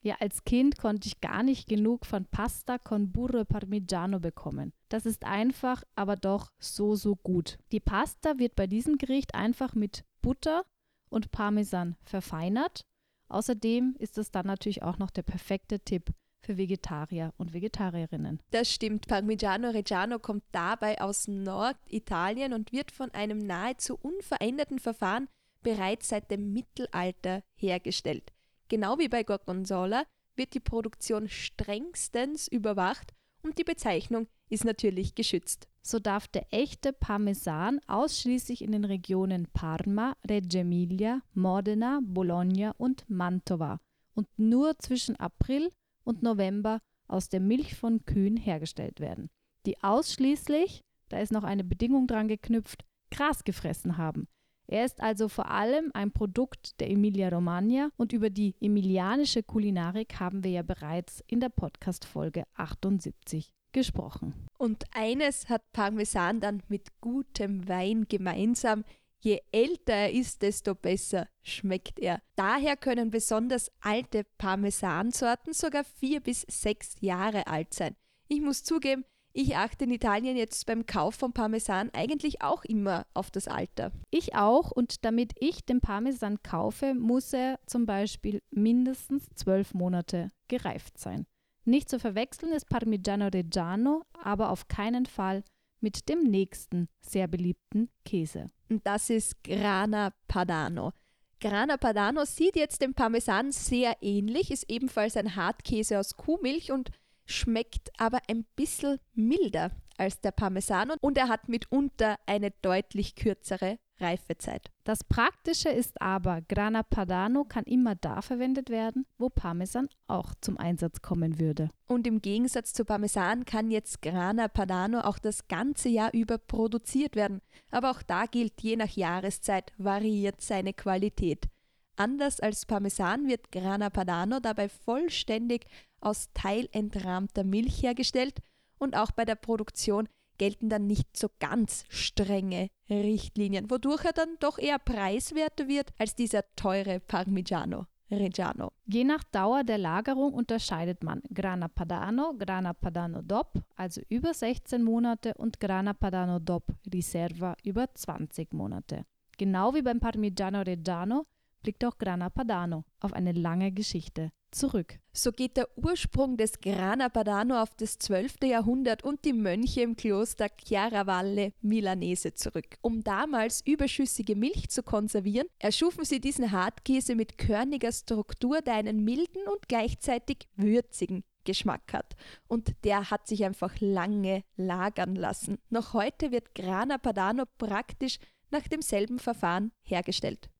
Ja, 0.05 0.19
als 0.21 0.45
Kind 0.45 0.79
konnte 0.79 1.09
ich 1.09 1.21
gar 1.21 1.43
nicht 1.43 1.69
genug 1.69 2.07
von 2.07 2.27
Pasta 2.27 2.79
con 2.79 3.11
burro 3.11 3.45
parmigiano 3.45 4.21
bekommen. 4.21 4.73
Das 4.89 5.05
ist 5.05 5.25
einfach, 5.25 5.83
aber 5.97 6.15
doch 6.15 6.53
so, 6.61 6.95
so 6.95 7.17
gut. 7.17 7.59
Die 7.73 7.81
Pasta 7.81 8.39
wird 8.39 8.55
bei 8.55 8.69
diesem 8.69 8.99
Gericht 8.99 9.35
einfach 9.35 9.75
mit 9.75 10.05
Butter 10.21 10.65
und 11.11 11.33
Parmesan 11.33 11.97
verfeinert. 12.05 12.83
Außerdem 13.29 13.97
ist 13.99 14.17
es 14.17 14.31
dann 14.31 14.47
natürlich 14.47 14.85
auch 14.85 14.99
noch 14.99 15.11
der 15.11 15.23
perfekte 15.23 15.81
Tipp 15.81 16.12
für 16.43 16.57
Vegetarier 16.57 17.33
und 17.39 17.53
Vegetarierinnen. 17.53 18.41
Das 18.51 18.71
stimmt. 18.71 19.07
Parmigiano 19.07 19.71
Reggiano 19.71 20.19
kommt 20.19 20.45
dabei 20.53 21.01
aus 21.01 21.29
Norditalien 21.29 22.53
und 22.53 22.73
wird 22.73 22.91
von 22.91 23.11
einem 23.13 23.39
nahezu 23.39 23.97
unveränderten 24.01 24.79
Verfahren 24.79 25.29
bereits 25.63 26.09
seit 26.09 26.31
dem 26.31 26.53
Mittelalter 26.53 27.43
hergestellt. 27.57 28.33
Genau 28.69 28.99
wie 28.99 29.09
bei 29.09 29.23
Gorgonzola 29.23 30.05
wird 30.35 30.55
die 30.55 30.61
Produktion 30.61 31.29
strengstens 31.29 32.49
überwacht 32.49 33.13
und 33.43 33.59
die 33.59 33.65
Bezeichnung 33.65 34.29
ist 34.49 34.65
natürlich 34.65 35.15
geschützt. 35.15 35.69
So 35.83 35.99
darf 35.99 36.29
der 36.29 36.47
echte 36.51 36.93
Parmesan 36.93 37.81
ausschließlich 37.87 38.63
in 38.63 38.73
den 38.73 38.85
Regionen 38.85 39.49
Parma, 39.53 40.17
Reggio 40.29 40.61
Emilia, 40.61 41.23
Modena, 41.35 42.01
Bologna 42.03 42.73
und 42.79 43.09
Mantova 43.09 43.81
und 44.15 44.28
nur 44.37 44.78
zwischen 44.78 45.17
April 45.17 45.71
und 46.04 46.23
November 46.23 46.80
aus 47.08 47.28
der 47.28 47.41
Milch 47.41 47.75
von 47.75 48.04
Kühen 48.04 48.36
hergestellt 48.36 49.00
werden, 49.00 49.30
die 49.67 49.82
ausschließlich, 49.82 50.82
da 51.08 51.19
ist 51.19 51.32
noch 51.32 51.45
eine 51.45 51.65
Bedingung 51.65 52.06
dran 52.06 52.28
geknüpft, 52.28 52.84
Gras 53.10 53.45
gefressen 53.45 53.99
haben. 53.99 54.28
Er 54.67 54.84
ist 54.84 55.02
also 55.02 55.28
vor 55.28 55.50
allem 55.50 55.91
ein 55.93 56.12
Produkt 56.12 56.80
der 56.80 56.91
Emilia-Romagna 56.91 57.91
und 57.97 58.12
über 58.12 58.30
die 58.30 58.54
emilianische 58.60 59.43
Kulinarik 59.43 60.19
haben 60.19 60.45
wir 60.45 60.50
ja 60.50 60.62
bereits 60.62 61.23
in 61.26 61.41
der 61.41 61.50
Podcast-Folge 61.50 62.45
78 62.54 63.52
gesprochen. 63.73 64.34
Und 64.58 64.84
eines 64.95 65.49
hat 65.49 65.73
Parmesan 65.73 66.41
dann 66.41 66.62
mit 66.69 67.00
gutem 67.00 67.69
Wein 67.69 68.06
gemeinsam. 68.08 68.84
Je 69.25 69.41
älter 69.52 69.93
er 69.93 70.13
ist, 70.13 70.43
desto 70.43 70.75
besser 70.75 71.28
schmeckt 71.43 72.00
er. 72.00 72.21
Daher 72.35 72.76
können 72.76 73.11
besonders 73.11 73.71
alte 73.80 74.25
Parmesansorten 74.37 75.52
sogar 75.52 75.85
vier 75.85 76.21
bis 76.21 76.45
sechs 76.49 76.97
Jahre 77.00 77.47
alt 77.47 77.73
sein. 77.73 77.95
Ich 78.26 78.41
muss 78.41 78.65
zugeben, 78.65 79.04
ich 79.32 79.56
achte 79.56 79.85
in 79.85 79.93
Italien 79.93 80.37
jetzt 80.37 80.67
beim 80.67 80.87
Kauf 80.87 81.15
von 81.15 81.32
Parmesan 81.32 81.91
eigentlich 81.95 82.43
auch 82.43 82.65
immer 82.65 83.06
auf 83.15 83.30
das 83.30 83.47
Alter. 83.47 83.93
Ich 84.11 84.35
auch 84.35 84.73
und 84.73 85.04
damit 85.04 85.35
ich 85.39 85.65
den 85.65 85.80
Parmesan 85.80 86.43
kaufe, 86.43 86.95
muss 86.95 87.32
er 87.32 87.61
zum 87.67 87.87
Beispiel 87.87 88.43
mindestens 88.50 89.28
zwölf 89.35 89.73
Monate 89.73 90.30
gereift 90.49 90.99
sein. 90.99 91.26
Nicht 91.65 91.89
zu 91.89 92.00
verwechseln 92.00 92.52
ist 92.52 92.69
Parmigiano 92.69 93.28
Reggiano, 93.28 94.02
aber 94.23 94.50
auf 94.50 94.67
keinen 94.67 95.06
Fall 95.06 95.45
mit 95.82 96.08
dem 96.08 96.23
nächsten 96.23 96.88
sehr 97.00 97.28
beliebten 97.28 97.90
Käse. 98.04 98.47
Und 98.68 98.86
das 98.86 99.10
ist 99.10 99.42
Grana 99.45 100.12
Padano. 100.28 100.92
Grana 101.40 101.76
Padano 101.76 102.25
sieht 102.25 102.56
jetzt 102.56 102.82
dem 102.82 102.95
Parmesan 102.95 103.50
sehr 103.50 103.97
ähnlich, 104.00 104.50
ist 104.50 104.71
ebenfalls 104.71 105.16
ein 105.16 105.34
Hartkäse 105.34 105.99
aus 105.99 106.16
Kuhmilch 106.16 106.71
und 106.71 106.90
schmeckt 107.26 107.90
aber 107.99 108.21
ein 108.28 108.45
bisschen 108.56 108.99
milder 109.14 109.73
als 109.97 110.21
der 110.21 110.30
Parmesan 110.30 110.92
und 111.00 111.18
er 111.18 111.28
hat 111.28 111.49
mitunter 111.49 112.16
eine 112.26 112.50
deutlich 112.62 113.14
kürzere 113.14 113.78
Reifezeit. 114.00 114.71
Das 114.85 115.05
Praktische 115.05 115.69
ist 115.69 116.00
aber, 116.00 116.41
Grana 116.43 116.83
Padano 116.83 117.45
kann 117.45 117.65
immer 117.65 117.95
da 117.95 118.23
verwendet 118.23 118.71
werden, 118.71 119.07
wo 119.19 119.28
Parmesan 119.28 119.89
auch 120.07 120.35
zum 120.41 120.59
Einsatz 120.59 121.02
kommen 121.02 121.39
würde. 121.39 121.71
Und 121.87 122.07
im 122.07 122.21
Gegensatz 122.21 122.73
zu 122.73 122.85
Parmesan 122.85 123.45
kann 123.45 123.71
jetzt 123.71 124.02
Grana 124.02 124.49
Padano 124.49 125.00
auch 125.00 125.19
das 125.19 125.47
ganze 125.49 125.89
Jahr 125.89 126.13
über 126.13 126.39
produziert 126.39 127.17
werden. 127.17 127.41
Aber 127.71 127.91
auch 127.91 128.02
da 128.02 128.26
gilt, 128.26 128.61
je 128.61 128.76
nach 128.76 128.91
Jahreszeit 128.91 129.73
variiert 129.78 130.41
seine 130.41 130.73
Qualität. 130.73 131.49
Anders 131.97 132.41
als 132.41 132.67
Parmesan 132.67 133.28
wird 133.28 133.52
Grana 133.52 133.91
Padano 133.91 134.41
dabei 134.41 134.69
vollständig 134.69 135.67
aus 136.00 136.31
teilentrahmter 136.35 137.45
Milch 137.45 137.83
hergestellt 137.83 138.41
und 138.78 138.97
auch 138.97 139.13
bei 139.13 139.25
der 139.25 139.37
Produktion 139.37 140.09
gelten 140.38 140.68
dann 140.68 140.86
nicht 140.86 141.16
so 141.16 141.28
ganz 141.38 141.84
strenge 141.88 142.68
Richtlinien, 142.88 143.71
wodurch 143.71 144.04
er 144.04 144.12
dann 144.12 144.36
doch 144.40 144.58
eher 144.58 144.78
preiswerter 144.78 145.68
wird 145.68 145.90
als 145.99 146.14
dieser 146.14 146.42
teure 146.56 147.00
Parmigiano. 147.00 147.86
Reggiano. 148.12 148.73
Je 148.84 149.04
nach 149.04 149.25
Dauer 149.25 149.64
der 149.64 149.78
Lagerung 149.78 150.34
unterscheidet 150.34 151.02
man 151.02 151.23
Grana 151.32 151.68
Padano, 151.68 152.34
Grana 152.38 152.75
Padano 152.75 153.23
DOP, 153.23 153.62
also 153.76 154.02
über 154.08 154.34
16 154.34 154.82
Monate, 154.82 155.34
und 155.34 155.60
Grana 155.60 155.95
Padano 155.95 156.38
DOP 156.38 156.75
Riserva 156.92 157.56
über 157.64 157.92
20 157.95 158.52
Monate. 158.52 159.06
Genau 159.38 159.75
wie 159.75 159.82
beim 159.82 160.00
Parmigiano 160.00 160.60
Reggiano 160.60 161.26
blickt 161.62 161.84
auch 161.84 161.97
Grana 161.97 162.28
Padano 162.28 162.84
auf 163.00 163.12
eine 163.12 163.32
lange 163.32 163.73
Geschichte 163.73 164.30
zurück. 164.52 164.99
So 165.12 165.32
geht 165.32 165.56
der 165.56 165.69
Ursprung 165.76 166.36
des 166.36 166.60
Grana 166.60 167.08
Padano 167.08 167.60
auf 167.60 167.75
das 167.76 167.99
12. 167.99 168.45
Jahrhundert 168.45 169.02
und 169.04 169.25
die 169.25 169.32
Mönche 169.32 169.82
im 169.82 169.97
Kloster 169.97 170.49
Chiaravalle 170.49 171.52
Milanese 171.60 172.34
zurück. 172.34 172.76
Um 172.80 173.02
damals 173.02 173.60
überschüssige 173.67 174.36
Milch 174.36 174.71
zu 174.71 174.82
konservieren, 174.82 175.49
erschufen 175.58 176.04
sie 176.04 176.21
diesen 176.21 176.52
Hartkäse 176.52 177.15
mit 177.15 177.36
körniger 177.38 177.93
Struktur, 177.93 178.60
der 178.62 178.75
einen 178.75 179.04
milden 179.04 179.43
und 179.52 179.69
gleichzeitig 179.69 180.49
würzigen 180.56 181.25
Geschmack 181.45 181.93
hat. 181.93 182.15
Und 182.47 182.73
der 182.84 183.10
hat 183.10 183.26
sich 183.26 183.45
einfach 183.45 183.75
lange 183.80 184.45
lagern 184.56 185.17
lassen. 185.17 185.58
Noch 185.71 185.93
heute 185.93 186.30
wird 186.30 186.54
Grana 186.54 186.99
Padano 186.99 187.45
praktisch 187.58 188.19
nach 188.50 188.69
demselben 188.69 189.19
Verfahren 189.19 189.73
hergestellt. 189.82 190.51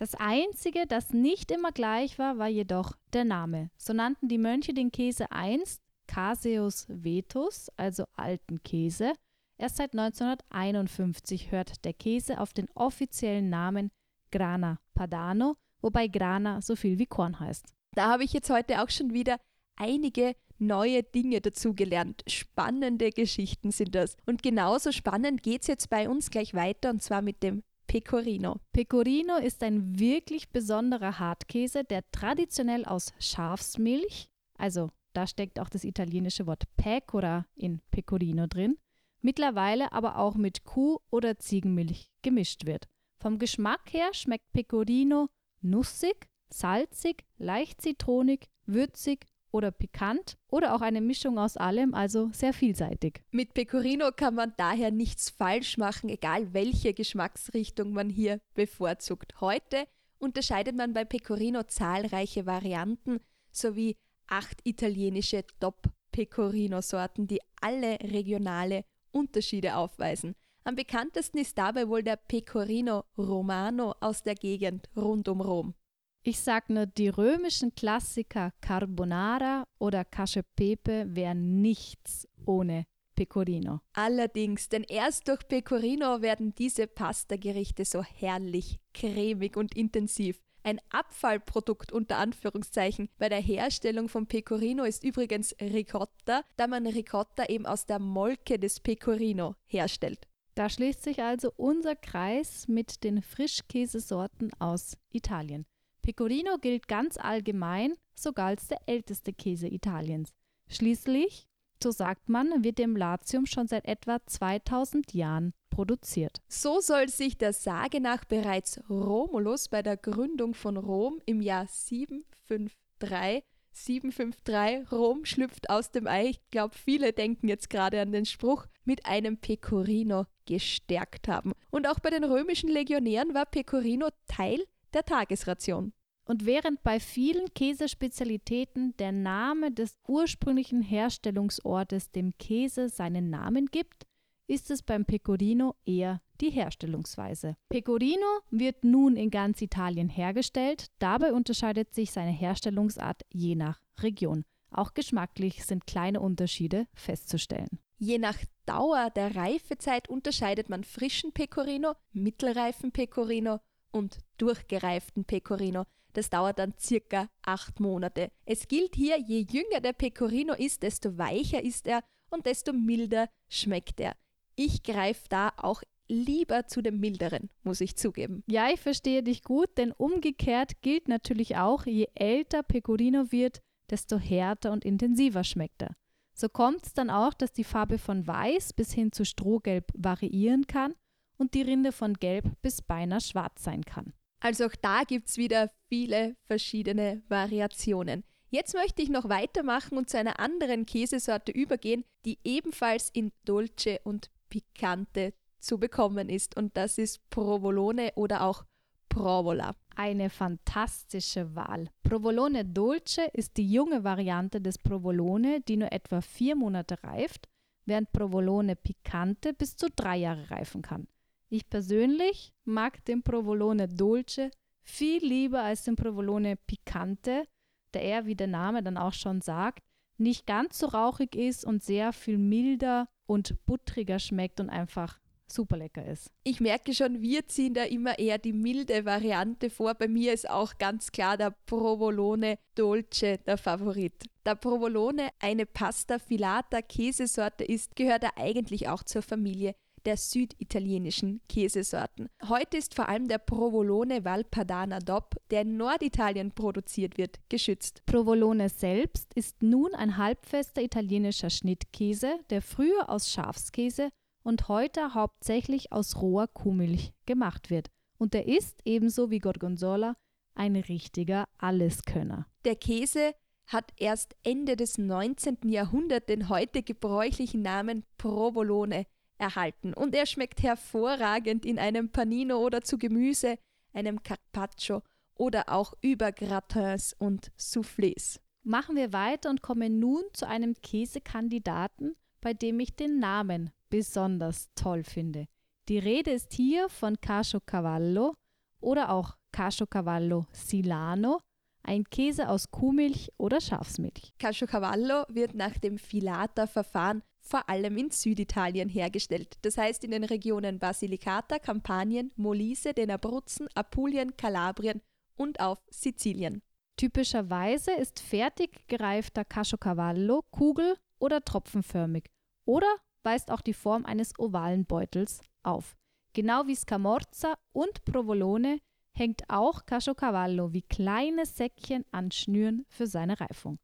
Das 0.00 0.14
Einzige, 0.14 0.86
das 0.86 1.12
nicht 1.12 1.50
immer 1.50 1.72
gleich 1.72 2.18
war, 2.18 2.38
war 2.38 2.48
jedoch 2.48 2.96
der 3.12 3.26
Name. 3.26 3.70
So 3.76 3.92
nannten 3.92 4.28
die 4.28 4.38
Mönche 4.38 4.72
den 4.72 4.90
Käse 4.90 5.30
einst 5.30 5.82
Caseus 6.06 6.86
Vetus, 6.88 7.68
also 7.76 8.04
alten 8.14 8.62
Käse. 8.62 9.12
Erst 9.58 9.76
seit 9.76 9.92
1951 9.92 11.52
hört 11.52 11.84
der 11.84 11.92
Käse 11.92 12.40
auf 12.40 12.54
den 12.54 12.70
offiziellen 12.74 13.50
Namen 13.50 13.90
Grana 14.32 14.80
Padano, 14.94 15.58
wobei 15.82 16.08
Grana 16.08 16.62
so 16.62 16.76
viel 16.76 16.98
wie 16.98 17.04
Korn 17.04 17.38
heißt. 17.38 17.66
Da 17.94 18.08
habe 18.08 18.24
ich 18.24 18.32
jetzt 18.32 18.48
heute 18.48 18.82
auch 18.82 18.88
schon 18.88 19.12
wieder 19.12 19.38
einige 19.76 20.34
neue 20.56 21.02
Dinge 21.02 21.42
dazugelernt. 21.42 22.22
Spannende 22.26 23.10
Geschichten 23.10 23.70
sind 23.70 23.94
das. 23.94 24.16
Und 24.24 24.42
genauso 24.42 24.92
spannend 24.92 25.42
geht 25.42 25.60
es 25.60 25.66
jetzt 25.66 25.90
bei 25.90 26.08
uns 26.08 26.30
gleich 26.30 26.54
weiter 26.54 26.88
und 26.88 27.02
zwar 27.02 27.20
mit 27.20 27.42
dem 27.42 27.64
Pecorino. 27.90 28.60
Pecorino 28.72 29.36
ist 29.38 29.64
ein 29.64 29.98
wirklich 29.98 30.50
besonderer 30.50 31.18
Hartkäse, 31.18 31.82
der 31.82 32.08
traditionell 32.12 32.84
aus 32.84 33.12
Schafsmilch, 33.18 34.30
also 34.56 34.90
da 35.12 35.26
steckt 35.26 35.58
auch 35.58 35.68
das 35.68 35.82
italienische 35.82 36.46
Wort 36.46 36.62
Pecora 36.76 37.46
in 37.56 37.80
Pecorino 37.90 38.46
drin, 38.46 38.78
mittlerweile 39.22 39.90
aber 39.90 40.18
auch 40.18 40.36
mit 40.36 40.62
Kuh- 40.62 41.00
oder 41.10 41.40
Ziegenmilch 41.40 42.12
gemischt 42.22 42.64
wird. 42.64 42.86
Vom 43.18 43.40
Geschmack 43.40 43.92
her 43.92 44.14
schmeckt 44.14 44.52
Pecorino 44.52 45.28
nussig, 45.60 46.28
salzig, 46.48 47.24
leicht 47.38 47.80
zitronig, 47.80 48.46
würzig 48.66 49.26
oder 49.52 49.70
pikant 49.70 50.36
oder 50.48 50.74
auch 50.74 50.80
eine 50.80 51.00
Mischung 51.00 51.38
aus 51.38 51.56
allem, 51.56 51.94
also 51.94 52.30
sehr 52.32 52.52
vielseitig. 52.52 53.22
Mit 53.30 53.54
Pecorino 53.54 54.10
kann 54.14 54.34
man 54.34 54.52
daher 54.56 54.90
nichts 54.90 55.30
falsch 55.30 55.78
machen, 55.78 56.08
egal 56.08 56.52
welche 56.52 56.94
Geschmacksrichtung 56.94 57.92
man 57.92 58.08
hier 58.10 58.40
bevorzugt. 58.54 59.40
Heute 59.40 59.86
unterscheidet 60.18 60.76
man 60.76 60.92
bei 60.92 61.04
Pecorino 61.04 61.62
zahlreiche 61.64 62.46
Varianten 62.46 63.20
sowie 63.50 63.96
acht 64.28 64.60
italienische 64.64 65.44
Top-Pecorino-Sorten, 65.58 67.26
die 67.26 67.40
alle 67.60 67.98
regionale 68.00 68.84
Unterschiede 69.10 69.76
aufweisen. 69.76 70.34
Am 70.62 70.76
bekanntesten 70.76 71.38
ist 71.38 71.58
dabei 71.58 71.88
wohl 71.88 72.02
der 72.02 72.16
Pecorino 72.16 73.04
Romano 73.16 73.94
aus 74.00 74.22
der 74.22 74.34
Gegend 74.34 74.88
rund 74.94 75.28
um 75.28 75.40
Rom. 75.40 75.74
Ich 76.22 76.40
sag 76.40 76.68
nur, 76.68 76.84
die 76.84 77.08
römischen 77.08 77.74
Klassiker 77.74 78.52
Carbonara 78.60 79.66
oder 79.78 80.04
Cacio 80.04 80.42
Pepe 80.54 81.06
wären 81.08 81.62
nichts 81.62 82.28
ohne 82.44 82.84
Pecorino. 83.14 83.80
Allerdings, 83.94 84.68
denn 84.68 84.84
erst 84.84 85.28
durch 85.28 85.48
Pecorino 85.48 86.20
werden 86.20 86.54
diese 86.54 86.86
Pastagerichte 86.86 87.86
so 87.86 88.02
herrlich, 88.02 88.78
cremig 88.92 89.56
und 89.56 89.74
intensiv. 89.74 90.42
Ein 90.62 90.78
Abfallprodukt 90.90 91.90
unter 91.90 92.18
Anführungszeichen 92.18 93.08
bei 93.16 93.30
der 93.30 93.40
Herstellung 93.40 94.10
von 94.10 94.26
Pecorino 94.26 94.84
ist 94.84 95.04
übrigens 95.04 95.56
Ricotta, 95.58 96.42
da 96.58 96.66
man 96.66 96.86
Ricotta 96.86 97.46
eben 97.46 97.64
aus 97.64 97.86
der 97.86 97.98
Molke 97.98 98.58
des 98.58 98.80
Pecorino 98.80 99.54
herstellt. 99.64 100.28
Da 100.54 100.68
schließt 100.68 101.02
sich 101.02 101.22
also 101.22 101.50
unser 101.56 101.96
Kreis 101.96 102.68
mit 102.68 103.04
den 103.04 103.22
Frischkäsesorten 103.22 104.52
aus 104.58 104.98
Italien. 105.12 105.64
Pecorino 106.02 106.58
gilt 106.58 106.88
ganz 106.88 107.16
allgemein 107.16 107.94
sogar 108.14 108.46
als 108.46 108.68
der 108.68 108.78
älteste 108.86 109.32
Käse 109.32 109.68
Italiens. 109.68 110.32
Schließlich, 110.68 111.46
so 111.82 111.90
sagt 111.90 112.28
man, 112.28 112.62
wird 112.62 112.78
dem 112.78 112.96
Latium 112.96 113.46
schon 113.46 113.66
seit 113.66 113.86
etwa 113.86 114.18
2000 114.24 115.14
Jahren 115.14 115.52
produziert. 115.70 116.40
So 116.48 116.80
soll 116.80 117.08
sich 117.08 117.38
der 117.38 117.52
Sage 117.52 118.00
nach 118.00 118.24
bereits 118.24 118.80
Romulus 118.88 119.68
bei 119.68 119.82
der 119.82 119.96
Gründung 119.96 120.54
von 120.54 120.76
Rom 120.76 121.20
im 121.26 121.40
Jahr 121.40 121.66
753 121.66 123.44
753 123.72 124.92
Rom 124.92 125.24
schlüpft 125.24 125.70
aus 125.70 125.90
dem 125.90 126.06
Ei. 126.06 126.26
Ich 126.30 126.40
glaube, 126.50 126.74
viele 126.76 127.12
denken 127.12 127.48
jetzt 127.48 127.70
gerade 127.70 128.00
an 128.00 128.12
den 128.12 128.26
Spruch 128.26 128.66
mit 128.84 129.06
einem 129.06 129.38
Pecorino 129.38 130.26
gestärkt 130.44 131.28
haben. 131.28 131.52
Und 131.70 131.86
auch 131.86 132.00
bei 132.00 132.10
den 132.10 132.24
römischen 132.24 132.68
Legionären 132.68 133.32
war 133.32 133.46
Pecorino 133.46 134.08
Teil 134.26 134.64
der 134.94 135.04
Tagesration. 135.04 135.92
Und 136.24 136.46
während 136.46 136.82
bei 136.82 137.00
vielen 137.00 137.52
Käsespezialitäten 137.54 138.96
der 138.98 139.10
Name 139.10 139.72
des 139.72 139.98
ursprünglichen 140.06 140.82
Herstellungsortes 140.82 142.12
dem 142.12 142.36
Käse 142.38 142.88
seinen 142.88 143.30
Namen 143.30 143.66
gibt, 143.66 144.06
ist 144.46 144.70
es 144.70 144.82
beim 144.82 145.04
Pecorino 145.04 145.74
eher 145.84 146.20
die 146.40 146.50
Herstellungsweise. 146.50 147.56
Pecorino 147.68 148.26
wird 148.50 148.84
nun 148.84 149.16
in 149.16 149.30
ganz 149.30 149.60
Italien 149.62 150.08
hergestellt, 150.08 150.86
dabei 150.98 151.32
unterscheidet 151.32 151.94
sich 151.94 152.10
seine 152.10 152.32
Herstellungsart 152.32 153.22
je 153.32 153.54
nach 153.54 153.80
Region. 154.00 154.44
Auch 154.70 154.94
geschmacklich 154.94 155.64
sind 155.64 155.86
kleine 155.86 156.20
Unterschiede 156.20 156.86
festzustellen. 156.94 157.80
Je 157.98 158.18
nach 158.18 158.38
Dauer 158.66 159.10
der 159.10 159.36
Reifezeit 159.36 160.08
unterscheidet 160.08 160.68
man 160.68 160.84
frischen 160.84 161.32
Pecorino, 161.32 161.94
mittelreifen 162.12 162.92
Pecorino 162.92 163.60
und 163.92 164.18
durchgereiften 164.38 165.24
Pecorino. 165.24 165.84
Das 166.12 166.30
dauert 166.30 166.58
dann 166.58 166.74
circa 166.78 167.28
acht 167.42 167.78
Monate. 167.80 168.30
Es 168.44 168.66
gilt 168.66 168.96
hier, 168.96 169.18
je 169.18 169.46
jünger 169.48 169.80
der 169.80 169.92
Pecorino 169.92 170.54
ist, 170.54 170.82
desto 170.82 171.16
weicher 171.18 171.62
ist 171.62 171.86
er 171.86 172.02
und 172.30 172.46
desto 172.46 172.72
milder 172.72 173.28
schmeckt 173.48 174.00
er. 174.00 174.16
Ich 174.56 174.82
greife 174.82 175.24
da 175.28 175.52
auch 175.56 175.82
lieber 176.08 176.66
zu 176.66 176.82
dem 176.82 176.98
milderen, 176.98 177.50
muss 177.62 177.80
ich 177.80 177.96
zugeben. 177.96 178.42
Ja, 178.48 178.68
ich 178.70 178.80
verstehe 178.80 179.22
dich 179.22 179.44
gut, 179.44 179.78
denn 179.78 179.92
umgekehrt 179.92 180.82
gilt 180.82 181.08
natürlich 181.08 181.56
auch, 181.56 181.86
je 181.86 182.08
älter 182.14 182.64
Pecorino 182.64 183.30
wird, 183.30 183.60
desto 183.90 184.18
härter 184.18 184.72
und 184.72 184.84
intensiver 184.84 185.44
schmeckt 185.44 185.82
er. 185.82 185.94
So 186.34 186.48
kommt 186.48 186.86
es 186.86 186.94
dann 186.94 187.10
auch, 187.10 187.34
dass 187.34 187.52
die 187.52 187.64
Farbe 187.64 187.98
von 187.98 188.26
weiß 188.26 188.72
bis 188.72 188.92
hin 188.92 189.12
zu 189.12 189.24
strohgelb 189.24 189.86
variieren 189.94 190.66
kann 190.66 190.94
und 191.40 191.54
die 191.54 191.62
Rinde 191.62 191.90
von 191.90 192.14
gelb 192.14 192.44
bis 192.62 192.82
beinahe 192.82 193.20
schwarz 193.20 193.64
sein 193.64 193.84
kann. 193.84 194.12
Also 194.40 194.66
auch 194.66 194.74
da 194.80 195.02
gibt 195.02 195.28
es 195.28 195.36
wieder 195.38 195.70
viele 195.88 196.36
verschiedene 196.44 197.22
Variationen. 197.28 198.24
Jetzt 198.50 198.74
möchte 198.74 199.02
ich 199.02 199.08
noch 199.08 199.28
weitermachen 199.28 199.96
und 199.96 200.10
zu 200.10 200.18
einer 200.18 200.40
anderen 200.40 200.84
Käsesorte 200.84 201.52
übergehen, 201.52 202.04
die 202.24 202.38
ebenfalls 202.44 203.08
in 203.10 203.32
Dolce 203.44 204.00
und 204.02 204.30
Picante 204.48 205.32
zu 205.60 205.78
bekommen 205.78 206.28
ist. 206.28 206.56
Und 206.56 206.76
das 206.76 206.98
ist 206.98 207.28
Provolone 207.30 208.12
oder 208.16 208.42
auch 208.42 208.64
Provola. 209.08 209.76
Eine 209.94 210.30
fantastische 210.30 211.54
Wahl. 211.54 211.88
Provolone 212.02 212.64
Dolce 212.64 213.30
ist 213.32 213.56
die 213.56 213.70
junge 213.70 214.02
Variante 214.02 214.60
des 214.60 214.78
Provolone, 214.78 215.60
die 215.60 215.76
nur 215.76 215.92
etwa 215.92 216.20
vier 216.20 216.56
Monate 216.56 217.02
reift, 217.04 217.48
während 217.84 218.10
Provolone 218.12 218.74
Picante 218.74 219.52
bis 219.52 219.76
zu 219.76 219.88
drei 219.94 220.16
Jahre 220.16 220.50
reifen 220.50 220.82
kann. 220.82 221.06
Ich 221.52 221.68
persönlich 221.68 222.52
mag 222.64 223.04
den 223.06 223.24
Provolone 223.24 223.88
Dolce 223.88 224.52
viel 224.82 225.24
lieber 225.24 225.62
als 225.62 225.82
den 225.82 225.96
Provolone 225.96 226.56
Picante, 226.56 227.44
der 227.92 228.02
eher, 228.02 228.26
wie 228.26 228.36
der 228.36 228.46
Name 228.46 228.84
dann 228.84 228.96
auch 228.96 229.12
schon 229.12 229.40
sagt, 229.40 229.82
nicht 230.16 230.46
ganz 230.46 230.78
so 230.78 230.86
rauchig 230.86 231.34
ist 231.34 231.64
und 231.64 231.82
sehr 231.82 232.12
viel 232.12 232.38
milder 232.38 233.08
und 233.26 233.66
buttriger 233.66 234.20
schmeckt 234.20 234.60
und 234.60 234.70
einfach 234.70 235.18
super 235.50 235.76
lecker 235.76 236.06
ist. 236.06 236.30
Ich 236.44 236.60
merke 236.60 236.94
schon, 236.94 237.20
wir 237.20 237.48
ziehen 237.48 237.74
da 237.74 237.82
immer 237.82 238.16
eher 238.20 238.38
die 238.38 238.52
milde 238.52 239.04
Variante 239.04 239.70
vor. 239.70 239.94
Bei 239.94 240.06
mir 240.06 240.32
ist 240.32 240.48
auch 240.48 240.78
ganz 240.78 241.10
klar 241.10 241.36
der 241.36 241.50
Provolone 241.66 242.58
Dolce 242.76 243.38
der 243.44 243.58
Favorit. 243.58 244.14
Da 244.44 244.54
Provolone 244.54 245.30
eine 245.40 245.66
Pasta 245.66 246.20
Filata 246.20 246.80
Käsesorte 246.80 247.64
ist, 247.64 247.96
gehört 247.96 248.22
er 248.22 248.38
eigentlich 248.38 248.88
auch 248.88 249.02
zur 249.02 249.22
Familie 249.22 249.74
der 250.04 250.16
süditalienischen 250.16 251.40
Käsesorten. 251.48 252.28
Heute 252.48 252.76
ist 252.76 252.94
vor 252.94 253.08
allem 253.08 253.28
der 253.28 253.38
Provolone 253.38 254.24
Valpadana 254.24 254.98
DOP, 255.00 255.36
der 255.50 255.62
in 255.62 255.76
Norditalien 255.76 256.52
produziert 256.52 257.18
wird, 257.18 257.38
geschützt. 257.48 258.04
Provolone 258.06 258.68
selbst 258.68 259.32
ist 259.34 259.62
nun 259.62 259.94
ein 259.94 260.16
halbfester 260.16 260.82
italienischer 260.82 261.50
Schnittkäse, 261.50 262.38
der 262.50 262.62
früher 262.62 263.08
aus 263.08 263.30
Schafskäse 263.30 264.10
und 264.42 264.68
heute 264.68 265.14
hauptsächlich 265.14 265.92
aus 265.92 266.20
roher 266.20 266.48
Kuhmilch 266.48 267.12
gemacht 267.26 267.70
wird. 267.70 267.88
Und 268.18 268.34
er 268.34 268.46
ist 268.46 268.80
ebenso 268.84 269.30
wie 269.30 269.38
Gorgonzola 269.38 270.16
ein 270.54 270.76
richtiger 270.76 271.46
Alleskönner. 271.58 272.46
Der 272.64 272.76
Käse 272.76 273.34
hat 273.66 273.92
erst 273.96 274.34
Ende 274.42 274.76
des 274.76 274.98
19. 274.98 275.58
Jahrhunderts 275.64 276.26
den 276.26 276.48
heute 276.48 276.82
gebräuchlichen 276.82 277.62
Namen 277.62 278.04
Provolone 278.18 279.06
erhalten 279.40 279.94
und 279.94 280.14
er 280.14 280.26
schmeckt 280.26 280.62
hervorragend 280.62 281.64
in 281.64 281.78
einem 281.78 282.10
Panino 282.10 282.58
oder 282.58 282.82
zu 282.82 282.98
Gemüse, 282.98 283.58
einem 283.92 284.22
Carpaccio 284.22 285.02
oder 285.34 285.68
auch 285.68 285.94
über 286.02 286.32
Gratins 286.32 287.14
und 287.18 287.50
Soufflés. 287.58 288.38
Machen 288.62 288.94
wir 288.94 289.12
weiter 289.12 289.48
und 289.50 289.62
kommen 289.62 289.98
nun 289.98 290.22
zu 290.34 290.46
einem 290.46 290.74
Käsekandidaten, 290.74 292.14
bei 292.40 292.52
dem 292.52 292.78
ich 292.78 292.94
den 292.94 293.18
Namen 293.18 293.70
besonders 293.88 294.68
toll 294.74 295.02
finde. 295.02 295.46
Die 295.88 295.98
Rede 295.98 296.30
ist 296.30 296.52
hier 296.52 296.88
von 296.88 297.20
Cacio 297.20 297.60
Cavallo 297.64 298.34
oder 298.80 299.10
auch 299.10 299.36
Cacio 299.50 299.86
Cavallo 299.86 300.46
Silano, 300.52 301.40
ein 301.82 302.04
Käse 302.04 302.48
aus 302.48 302.70
Kuhmilch 302.70 303.30
oder 303.36 303.60
Schafsmilch. 303.60 304.32
Caciocavallo 304.38 305.24
wird 305.28 305.54
nach 305.54 305.78
dem 305.78 305.98
Filata-Verfahren 305.98 307.22
vor 307.40 307.68
allem 307.68 307.96
in 307.96 308.10
Süditalien 308.10 308.88
hergestellt. 308.88 309.58
Das 309.62 309.78
heißt 309.78 310.04
in 310.04 310.10
den 310.10 310.24
Regionen 310.24 310.78
Basilicata, 310.78 311.58
Kampanien, 311.58 312.32
Molise, 312.36 312.92
den 312.92 313.10
Abruzzen, 313.10 313.68
Apulien, 313.74 314.36
Kalabrien 314.36 315.00
und 315.36 315.60
auf 315.60 315.78
Sizilien. 315.90 316.62
Typischerweise 316.96 317.92
ist 317.92 318.20
fertig 318.20 318.86
gereifter 318.86 319.44
Caciocavallo 319.44 320.42
kugel- 320.50 320.96
oder 321.18 321.42
tropfenförmig 321.42 322.26
oder 322.66 322.94
weist 323.22 323.50
auch 323.50 323.62
die 323.62 323.74
Form 323.74 324.04
eines 324.04 324.38
ovalen 324.38 324.84
Beutels 324.84 325.40
auf. 325.62 325.96
Genau 326.32 326.66
wie 326.66 326.76
Scamorza 326.76 327.54
und 327.72 328.04
Provolone 328.04 328.80
hängt 329.12 329.42
auch 329.48 329.86
Caciocavallo 329.86 330.72
wie 330.72 330.82
kleine 330.82 331.46
Säckchen 331.46 332.04
an 332.10 332.30
Schnüren 332.30 332.84
für 332.88 333.06
seine 333.06 333.40
Reifung. 333.40 333.78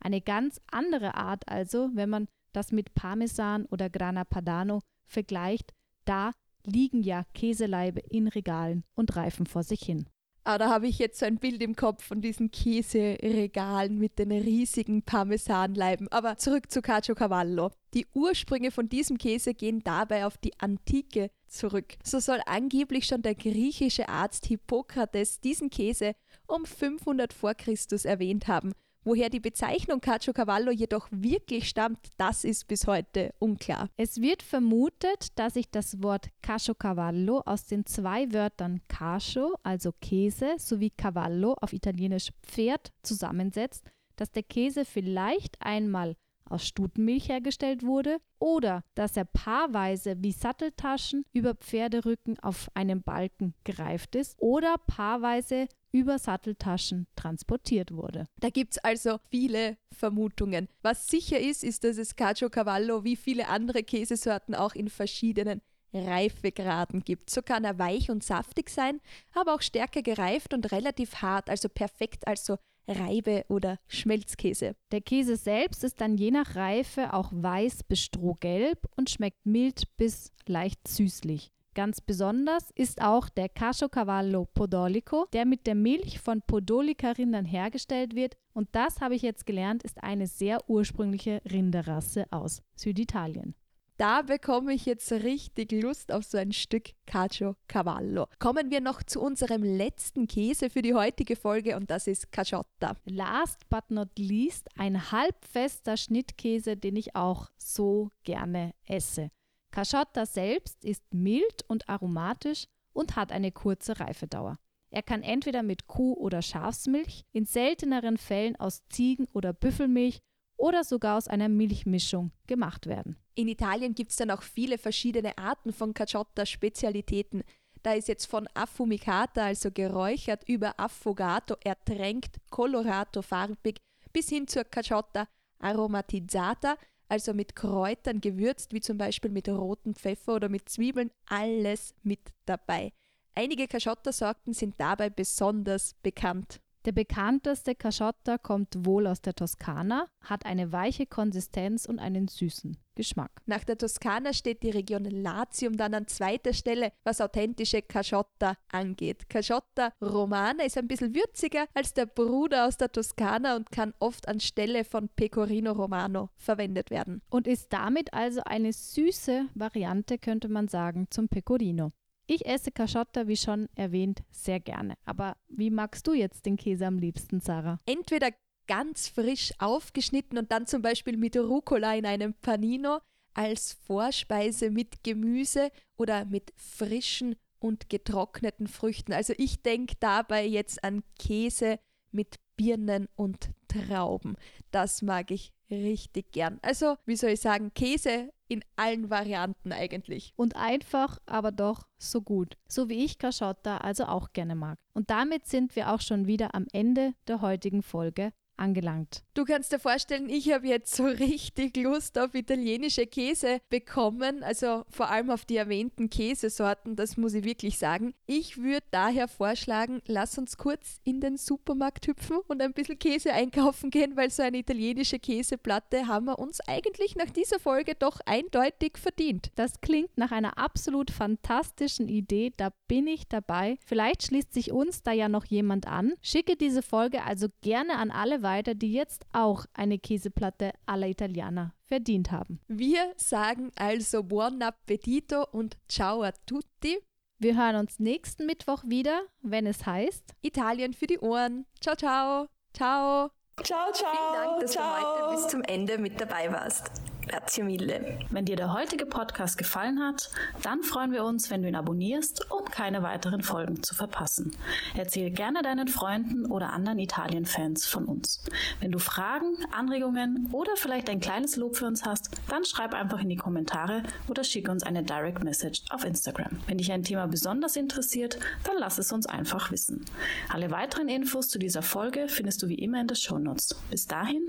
Eine 0.00 0.20
ganz 0.20 0.60
andere 0.70 1.14
Art 1.14 1.48
also, 1.48 1.90
wenn 1.94 2.10
man 2.10 2.28
das 2.52 2.72
mit 2.72 2.94
Parmesan 2.94 3.66
oder 3.66 3.88
Grana 3.88 4.24
Padano 4.24 4.82
vergleicht, 5.06 5.72
da 6.04 6.32
liegen 6.64 7.02
ja 7.02 7.24
Käseleibe 7.34 8.00
in 8.00 8.28
Regalen 8.28 8.84
und 8.94 9.16
reifen 9.16 9.46
vor 9.46 9.62
sich 9.62 9.80
hin. 9.80 10.08
Ah, 10.44 10.58
da 10.58 10.70
habe 10.70 10.88
ich 10.88 10.98
jetzt 10.98 11.20
so 11.20 11.26
ein 11.26 11.38
Bild 11.38 11.62
im 11.62 11.76
Kopf 11.76 12.02
von 12.02 12.20
diesen 12.20 12.50
Käseregalen 12.50 13.96
mit 13.96 14.18
den 14.18 14.32
riesigen 14.32 15.02
Parmesanleiben. 15.02 16.08
Aber 16.10 16.36
zurück 16.36 16.68
zu 16.68 16.82
Caciocavallo. 16.82 17.70
Die 17.94 18.08
Ursprünge 18.12 18.72
von 18.72 18.88
diesem 18.88 19.18
Käse 19.18 19.54
gehen 19.54 19.84
dabei 19.84 20.26
auf 20.26 20.36
die 20.38 20.58
Antike 20.58 21.30
zurück. 21.46 21.94
So 22.02 22.18
soll 22.18 22.40
angeblich 22.46 23.06
schon 23.06 23.22
der 23.22 23.36
griechische 23.36 24.08
Arzt 24.08 24.46
Hippokrates 24.46 25.38
diesen 25.38 25.70
Käse 25.70 26.14
um 26.48 26.64
500 26.64 27.32
vor 27.32 27.54
Christus 27.54 28.04
erwähnt 28.04 28.48
haben 28.48 28.72
Woher 29.04 29.30
die 29.30 29.40
Bezeichnung 29.40 30.00
Caciocavallo 30.00 30.70
jedoch 30.70 31.08
wirklich 31.10 31.68
stammt, 31.68 31.98
das 32.18 32.44
ist 32.44 32.68
bis 32.68 32.86
heute 32.86 33.34
unklar. 33.40 33.88
Es 33.96 34.20
wird 34.20 34.44
vermutet, 34.44 35.36
dass 35.36 35.54
sich 35.54 35.68
das 35.68 36.04
Wort 36.04 36.28
Caciocavallo 36.40 37.40
aus 37.44 37.64
den 37.64 37.84
zwei 37.84 38.32
Wörtern 38.32 38.80
Cacio, 38.86 39.56
also 39.64 39.90
Käse, 40.00 40.54
sowie 40.58 40.90
Cavallo 40.90 41.56
auf 41.60 41.72
Italienisch 41.72 42.30
Pferd 42.42 42.92
zusammensetzt, 43.02 43.90
dass 44.14 44.30
der 44.30 44.44
Käse 44.44 44.84
vielleicht 44.84 45.56
einmal 45.60 46.14
aus 46.44 46.66
Stutenmilch 46.66 47.28
hergestellt 47.28 47.82
wurde 47.82 48.18
oder 48.38 48.84
dass 48.94 49.16
er 49.16 49.24
paarweise 49.24 50.22
wie 50.22 50.32
Satteltaschen 50.32 51.24
über 51.32 51.54
Pferderücken 51.54 52.38
auf 52.40 52.70
einem 52.74 53.02
Balken 53.02 53.54
gereift 53.64 54.14
ist 54.14 54.40
oder 54.40 54.76
paarweise 54.86 55.66
über 55.92 56.18
Satteltaschen 56.18 57.06
transportiert 57.14 57.92
wurde. 57.92 58.26
Da 58.40 58.50
gibt 58.50 58.72
es 58.72 58.78
also 58.78 59.18
viele 59.30 59.76
Vermutungen. 59.92 60.68
Was 60.82 61.06
sicher 61.06 61.38
ist, 61.38 61.62
ist, 61.62 61.84
dass 61.84 61.98
es 61.98 62.16
Caciocavallo 62.16 63.04
wie 63.04 63.16
viele 63.16 63.48
andere 63.48 63.82
Käsesorten 63.82 64.54
auch 64.54 64.74
in 64.74 64.88
verschiedenen 64.88 65.60
Reifegraden 65.94 67.04
gibt. 67.04 67.30
So 67.30 67.42
kann 67.42 67.64
er 67.64 67.78
weich 67.78 68.10
und 68.10 68.24
saftig 68.24 68.70
sein, 68.70 69.00
aber 69.34 69.54
auch 69.54 69.62
stärker 69.62 70.02
gereift 70.02 70.54
und 70.54 70.72
relativ 70.72 71.16
hart, 71.16 71.50
also 71.50 71.68
perfekt 71.68 72.26
als 72.26 72.46
so 72.46 72.56
Reibe- 72.88 73.44
oder 73.48 73.78
Schmelzkäse. 73.86 74.74
Der 74.90 75.00
Käse 75.00 75.36
selbst 75.36 75.84
ist 75.84 76.00
dann 76.00 76.16
je 76.16 76.30
nach 76.30 76.56
Reife 76.56 77.12
auch 77.12 77.30
weiß 77.32 77.84
bis 77.84 78.00
strohgelb 78.00 78.88
und 78.96 79.10
schmeckt 79.10 79.44
mild 79.44 79.84
bis 79.96 80.32
leicht 80.46 80.88
süßlich. 80.88 81.52
Ganz 81.74 82.02
besonders 82.02 82.70
ist 82.74 83.00
auch 83.00 83.30
der 83.30 83.48
Caciocavallo 83.48 84.46
Podolico, 84.52 85.26
der 85.32 85.46
mit 85.46 85.66
der 85.66 85.74
Milch 85.74 86.20
von 86.20 86.42
Podolica-Rindern 86.42 87.46
hergestellt 87.46 88.14
wird. 88.14 88.36
Und 88.52 88.68
das 88.72 89.00
habe 89.00 89.14
ich 89.14 89.22
jetzt 89.22 89.46
gelernt, 89.46 89.82
ist 89.82 90.02
eine 90.02 90.26
sehr 90.26 90.68
ursprüngliche 90.68 91.40
Rinderrasse 91.50 92.26
aus 92.30 92.60
Süditalien. 92.74 93.54
Da 93.96 94.20
bekomme 94.22 94.74
ich 94.74 94.84
jetzt 94.84 95.12
richtig 95.12 95.72
Lust 95.72 96.12
auf 96.12 96.24
so 96.24 96.36
ein 96.36 96.52
Stück 96.52 96.90
Caciocavallo. 97.06 98.26
Kommen 98.38 98.70
wir 98.70 98.80
noch 98.80 99.02
zu 99.02 99.22
unserem 99.22 99.62
letzten 99.62 100.26
Käse 100.26 100.68
für 100.68 100.82
die 100.82 100.94
heutige 100.94 101.36
Folge 101.36 101.76
und 101.76 101.90
das 101.90 102.06
ist 102.06 102.32
Caciotta. 102.32 102.96
Last 103.04 103.68
but 103.70 103.90
not 103.90 104.10
least 104.18 104.68
ein 104.76 105.10
halbfester 105.10 105.96
Schnittkäse, 105.96 106.76
den 106.76 106.96
ich 106.96 107.16
auch 107.16 107.48
so 107.56 108.10
gerne 108.24 108.72
esse. 108.86 109.30
Caciotta 109.72 110.26
selbst 110.26 110.84
ist 110.84 111.02
mild 111.12 111.64
und 111.66 111.88
aromatisch 111.88 112.66
und 112.92 113.16
hat 113.16 113.32
eine 113.32 113.50
kurze 113.50 113.98
Reifedauer. 113.98 114.58
Er 114.90 115.02
kann 115.02 115.22
entweder 115.22 115.62
mit 115.62 115.86
Kuh- 115.86 116.18
oder 116.18 116.42
Schafsmilch, 116.42 117.24
in 117.32 117.46
selteneren 117.46 118.18
Fällen 118.18 118.56
aus 118.56 118.82
Ziegen- 118.90 119.28
oder 119.32 119.54
Büffelmilch 119.54 120.20
oder 120.58 120.84
sogar 120.84 121.16
aus 121.16 121.26
einer 121.26 121.48
Milchmischung 121.48 122.30
gemacht 122.46 122.86
werden. 122.86 123.16
In 123.34 123.48
Italien 123.48 123.94
gibt 123.94 124.10
es 124.10 124.18
dann 124.18 124.30
auch 124.30 124.42
viele 124.42 124.76
verschiedene 124.76 125.38
Arten 125.38 125.72
von 125.72 125.94
Caciotta-Spezialitäten. 125.94 127.42
Da 127.82 127.94
ist 127.94 128.08
jetzt 128.08 128.26
von 128.26 128.46
Affumicata, 128.52 129.46
also 129.46 129.70
geräuchert, 129.70 130.46
über 130.46 130.78
Affogato, 130.78 131.56
ertränkt, 131.64 132.36
colorato, 132.50 133.22
farbig, 133.22 133.80
bis 134.12 134.28
hin 134.28 134.46
zur 134.46 134.64
Caciotta 134.64 135.26
aromatizzata, 135.58 136.76
also 137.12 137.34
mit 137.34 137.54
Kräutern 137.54 138.22
gewürzt, 138.22 138.72
wie 138.72 138.80
zum 138.80 138.96
Beispiel 138.96 139.30
mit 139.30 139.46
rotem 139.46 139.94
Pfeffer 139.94 140.34
oder 140.36 140.48
mit 140.48 140.70
Zwiebeln, 140.70 141.10
alles 141.26 141.94
mit 142.02 142.20
dabei. 142.46 142.90
Einige 143.34 143.68
Caciotta-Sorten 143.68 144.54
sind 144.54 144.80
dabei 144.80 145.10
besonders 145.10 145.92
bekannt. 146.02 146.61
Der 146.84 146.90
bekannteste 146.90 147.76
Caciotta 147.76 148.38
kommt 148.38 148.84
wohl 148.84 149.06
aus 149.06 149.22
der 149.22 149.36
Toskana, 149.36 150.08
hat 150.20 150.44
eine 150.44 150.72
weiche 150.72 151.06
Konsistenz 151.06 151.86
und 151.86 152.00
einen 152.00 152.26
süßen 152.26 152.76
Geschmack. 152.96 153.30
Nach 153.46 153.62
der 153.62 153.78
Toskana 153.78 154.32
steht 154.32 154.64
die 154.64 154.70
Region 154.70 155.04
Latium 155.04 155.76
dann 155.76 155.94
an 155.94 156.08
zweiter 156.08 156.52
Stelle, 156.52 156.92
was 157.04 157.20
authentische 157.20 157.82
Caciotta 157.82 158.56
angeht. 158.72 159.28
Caciotta 159.28 159.92
Romana 160.02 160.64
ist 160.64 160.76
ein 160.76 160.88
bisschen 160.88 161.14
würziger 161.14 161.66
als 161.72 161.94
der 161.94 162.06
Bruder 162.06 162.66
aus 162.66 162.78
der 162.78 162.90
Toskana 162.90 163.54
und 163.54 163.70
kann 163.70 163.94
oft 164.00 164.26
anstelle 164.26 164.84
von 164.84 165.08
Pecorino 165.08 165.70
Romano 165.72 166.30
verwendet 166.36 166.90
werden. 166.90 167.22
Und 167.30 167.46
ist 167.46 167.72
damit 167.72 168.12
also 168.12 168.40
eine 168.44 168.72
süße 168.72 169.46
Variante, 169.54 170.18
könnte 170.18 170.48
man 170.48 170.66
sagen, 170.66 171.06
zum 171.10 171.28
Pecorino. 171.28 171.92
Ich 172.34 172.46
esse 172.46 172.70
Caciotta, 172.70 173.28
wie 173.28 173.36
schon 173.36 173.68
erwähnt, 173.74 174.22
sehr 174.30 174.58
gerne. 174.58 174.94
Aber 175.04 175.36
wie 175.48 175.68
magst 175.68 176.06
du 176.06 176.14
jetzt 176.14 176.46
den 176.46 176.56
Käse 176.56 176.86
am 176.86 176.96
liebsten, 176.96 177.40
Sarah? 177.40 177.78
Entweder 177.84 178.30
ganz 178.66 179.06
frisch 179.06 179.52
aufgeschnitten 179.58 180.38
und 180.38 180.50
dann 180.50 180.66
zum 180.66 180.80
Beispiel 180.80 181.18
mit 181.18 181.36
Rucola 181.36 181.94
in 181.94 182.06
einem 182.06 182.32
Panino 182.32 183.00
als 183.34 183.74
Vorspeise 183.84 184.70
mit 184.70 185.04
Gemüse 185.04 185.70
oder 185.98 186.24
mit 186.24 186.54
frischen 186.56 187.36
und 187.58 187.90
getrockneten 187.90 188.66
Früchten. 188.66 189.12
Also 189.12 189.34
ich 189.36 189.60
denke 189.60 189.96
dabei 190.00 190.46
jetzt 190.46 190.82
an 190.84 191.02
Käse 191.18 191.80
mit 192.12 192.36
Birnen 192.56 193.08
und 193.14 193.50
Trauben. 193.88 194.36
Das 194.70 195.02
mag 195.02 195.30
ich 195.30 195.52
richtig 195.70 196.32
gern. 196.32 196.58
Also, 196.62 196.96
wie 197.06 197.16
soll 197.16 197.30
ich 197.30 197.40
sagen, 197.40 197.72
Käse 197.74 198.30
in 198.48 198.62
allen 198.76 199.08
Varianten 199.08 199.72
eigentlich. 199.72 200.34
Und 200.36 200.56
einfach, 200.56 201.18
aber 201.24 201.52
doch 201.52 201.86
so 201.98 202.20
gut. 202.20 202.58
So 202.68 202.90
wie 202.90 203.04
ich 203.04 203.18
Caciotta 203.18 203.78
also 203.78 204.04
auch 204.04 204.32
gerne 204.34 204.54
mag. 204.54 204.78
Und 204.92 205.08
damit 205.08 205.46
sind 205.46 205.74
wir 205.74 205.92
auch 205.92 206.02
schon 206.02 206.26
wieder 206.26 206.54
am 206.54 206.66
Ende 206.72 207.14
der 207.28 207.40
heutigen 207.40 207.82
Folge 207.82 208.32
angelangt. 208.56 209.22
Du 209.34 209.44
kannst 209.44 209.72
dir 209.72 209.78
vorstellen, 209.78 210.28
ich 210.28 210.52
habe 210.52 210.66
jetzt 210.66 210.94
so 210.94 211.04
richtig 211.06 211.76
Lust 211.76 212.18
auf 212.18 212.34
italienische 212.34 213.06
Käse 213.06 213.60
bekommen, 213.70 214.42
also 214.42 214.84
vor 214.90 215.10
allem 215.10 215.30
auf 215.30 215.44
die 215.44 215.56
erwähnten 215.56 216.10
Käsesorten, 216.10 216.96
das 216.96 217.16
muss 217.16 217.34
ich 217.34 217.44
wirklich 217.44 217.78
sagen. 217.78 218.14
Ich 218.26 218.58
würde 218.58 218.86
daher 218.90 219.28
vorschlagen, 219.28 220.02
lass 220.06 220.38
uns 220.38 220.56
kurz 220.56 221.00
in 221.04 221.20
den 221.20 221.36
Supermarkt 221.36 222.06
hüpfen 222.06 222.38
und 222.48 222.60
ein 222.60 222.72
bisschen 222.72 222.98
Käse 222.98 223.32
einkaufen 223.32 223.90
gehen, 223.90 224.16
weil 224.16 224.30
so 224.30 224.42
eine 224.42 224.58
italienische 224.58 225.18
Käseplatte 225.18 226.06
haben 226.06 226.26
wir 226.26 226.38
uns 226.38 226.60
eigentlich 226.66 227.16
nach 227.16 227.30
dieser 227.30 227.58
Folge 227.58 227.94
doch 227.94 228.20
eindeutig 228.26 228.98
verdient. 228.98 229.50
Das 229.54 229.80
klingt 229.80 230.16
nach 230.16 230.32
einer 230.32 230.58
absolut 230.58 231.10
fantastischen 231.10 232.08
Idee, 232.08 232.52
da 232.56 232.70
bin 232.88 233.06
ich 233.06 233.26
dabei. 233.28 233.78
Vielleicht 233.86 234.24
schließt 234.24 234.52
sich 234.52 234.72
uns 234.72 235.02
da 235.02 235.12
ja 235.12 235.28
noch 235.28 235.46
jemand 235.46 235.86
an. 235.86 236.12
Schicke 236.20 236.56
diese 236.56 236.82
Folge 236.82 237.24
also 237.24 237.48
gerne 237.62 237.96
an 237.96 238.10
alle 238.10 238.41
weiter, 238.42 238.74
die 238.74 238.92
jetzt 238.92 239.24
auch 239.32 239.66
eine 239.74 239.98
Käseplatte 239.98 240.72
alla 240.86 241.06
Italiana 241.06 241.74
verdient 241.84 242.30
haben. 242.30 242.60
Wir 242.68 243.12
sagen 243.16 243.70
also 243.76 244.22
buon 244.22 244.62
appetito 244.62 245.46
und 245.50 245.76
ciao 245.88 246.22
a 246.22 246.32
tutti. 246.46 246.98
Wir 247.38 247.56
hören 247.56 247.76
uns 247.76 247.98
nächsten 247.98 248.46
Mittwoch 248.46 248.84
wieder, 248.86 249.22
wenn 249.42 249.66
es 249.66 249.84
heißt 249.84 250.34
Italien 250.42 250.94
für 250.94 251.06
die 251.06 251.18
Ohren. 251.18 251.66
Ciao, 251.80 251.96
ciao. 251.96 252.46
Ciao. 252.72 253.30
Ciao, 253.62 253.92
ciao. 253.92 254.10
Vielen 254.12 254.44
Dank, 254.44 254.60
dass 254.60 254.72
ciao. 254.72 255.00
du 255.00 255.26
heute 255.26 255.36
bis 255.36 255.48
zum 255.48 255.62
Ende 255.62 255.98
mit 255.98 256.20
dabei 256.20 256.50
warst. 256.52 257.11
Grazie 257.28 257.62
mille. 257.62 258.18
Wenn 258.30 258.44
dir 258.44 258.56
der 258.56 258.72
heutige 258.72 259.06
Podcast 259.06 259.56
gefallen 259.56 260.00
hat, 260.00 260.30
dann 260.62 260.82
freuen 260.82 261.12
wir 261.12 261.24
uns, 261.24 261.50
wenn 261.50 261.62
du 261.62 261.68
ihn 261.68 261.76
abonnierst, 261.76 262.50
um 262.50 262.64
keine 262.64 263.02
weiteren 263.02 263.42
Folgen 263.42 263.82
zu 263.82 263.94
verpassen. 263.94 264.56
Erzähl 264.96 265.30
gerne 265.30 265.62
deinen 265.62 265.88
Freunden 265.88 266.46
oder 266.46 266.72
anderen 266.72 266.98
Italien-Fans 266.98 267.86
von 267.86 268.06
uns. 268.06 268.42
Wenn 268.80 268.90
du 268.90 268.98
Fragen, 268.98 269.56
Anregungen 269.70 270.48
oder 270.52 270.76
vielleicht 270.76 271.08
ein 271.08 271.20
kleines 271.20 271.56
Lob 271.56 271.76
für 271.76 271.86
uns 271.86 272.04
hast, 272.04 272.30
dann 272.48 272.64
schreib 272.64 272.92
einfach 272.92 273.20
in 273.20 273.28
die 273.28 273.36
Kommentare 273.36 274.02
oder 274.28 274.44
schick 274.44 274.68
uns 274.68 274.82
eine 274.82 275.02
Direct 275.02 275.44
Message 275.44 275.82
auf 275.90 276.04
Instagram. 276.04 276.58
Wenn 276.66 276.78
dich 276.78 276.92
ein 276.92 277.04
Thema 277.04 277.26
besonders 277.26 277.76
interessiert, 277.76 278.38
dann 278.64 278.76
lass 278.78 278.98
es 278.98 279.12
uns 279.12 279.26
einfach 279.26 279.70
wissen. 279.70 280.04
Alle 280.48 280.70
weiteren 280.70 281.08
Infos 281.08 281.48
zu 281.48 281.58
dieser 281.58 281.82
Folge 281.82 282.28
findest 282.28 282.62
du 282.62 282.68
wie 282.68 282.74
immer 282.76 283.00
in 283.00 283.06
den 283.06 283.16
Shownotes. 283.16 283.76
Bis 283.90 284.06
dahin, 284.06 284.42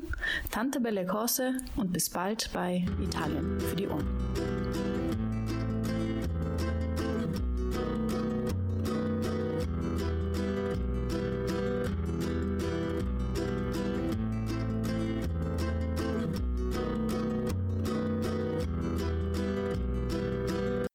Tante 0.52 0.80
Belle 0.80 1.06
Cose 1.06 1.54
und 1.76 1.94
bis 1.94 2.10
bald 2.10 2.52
bei 2.64 2.82
Italien 3.02 3.60
für 3.60 3.76
die 3.76 3.88
Ohren. 3.90 5.03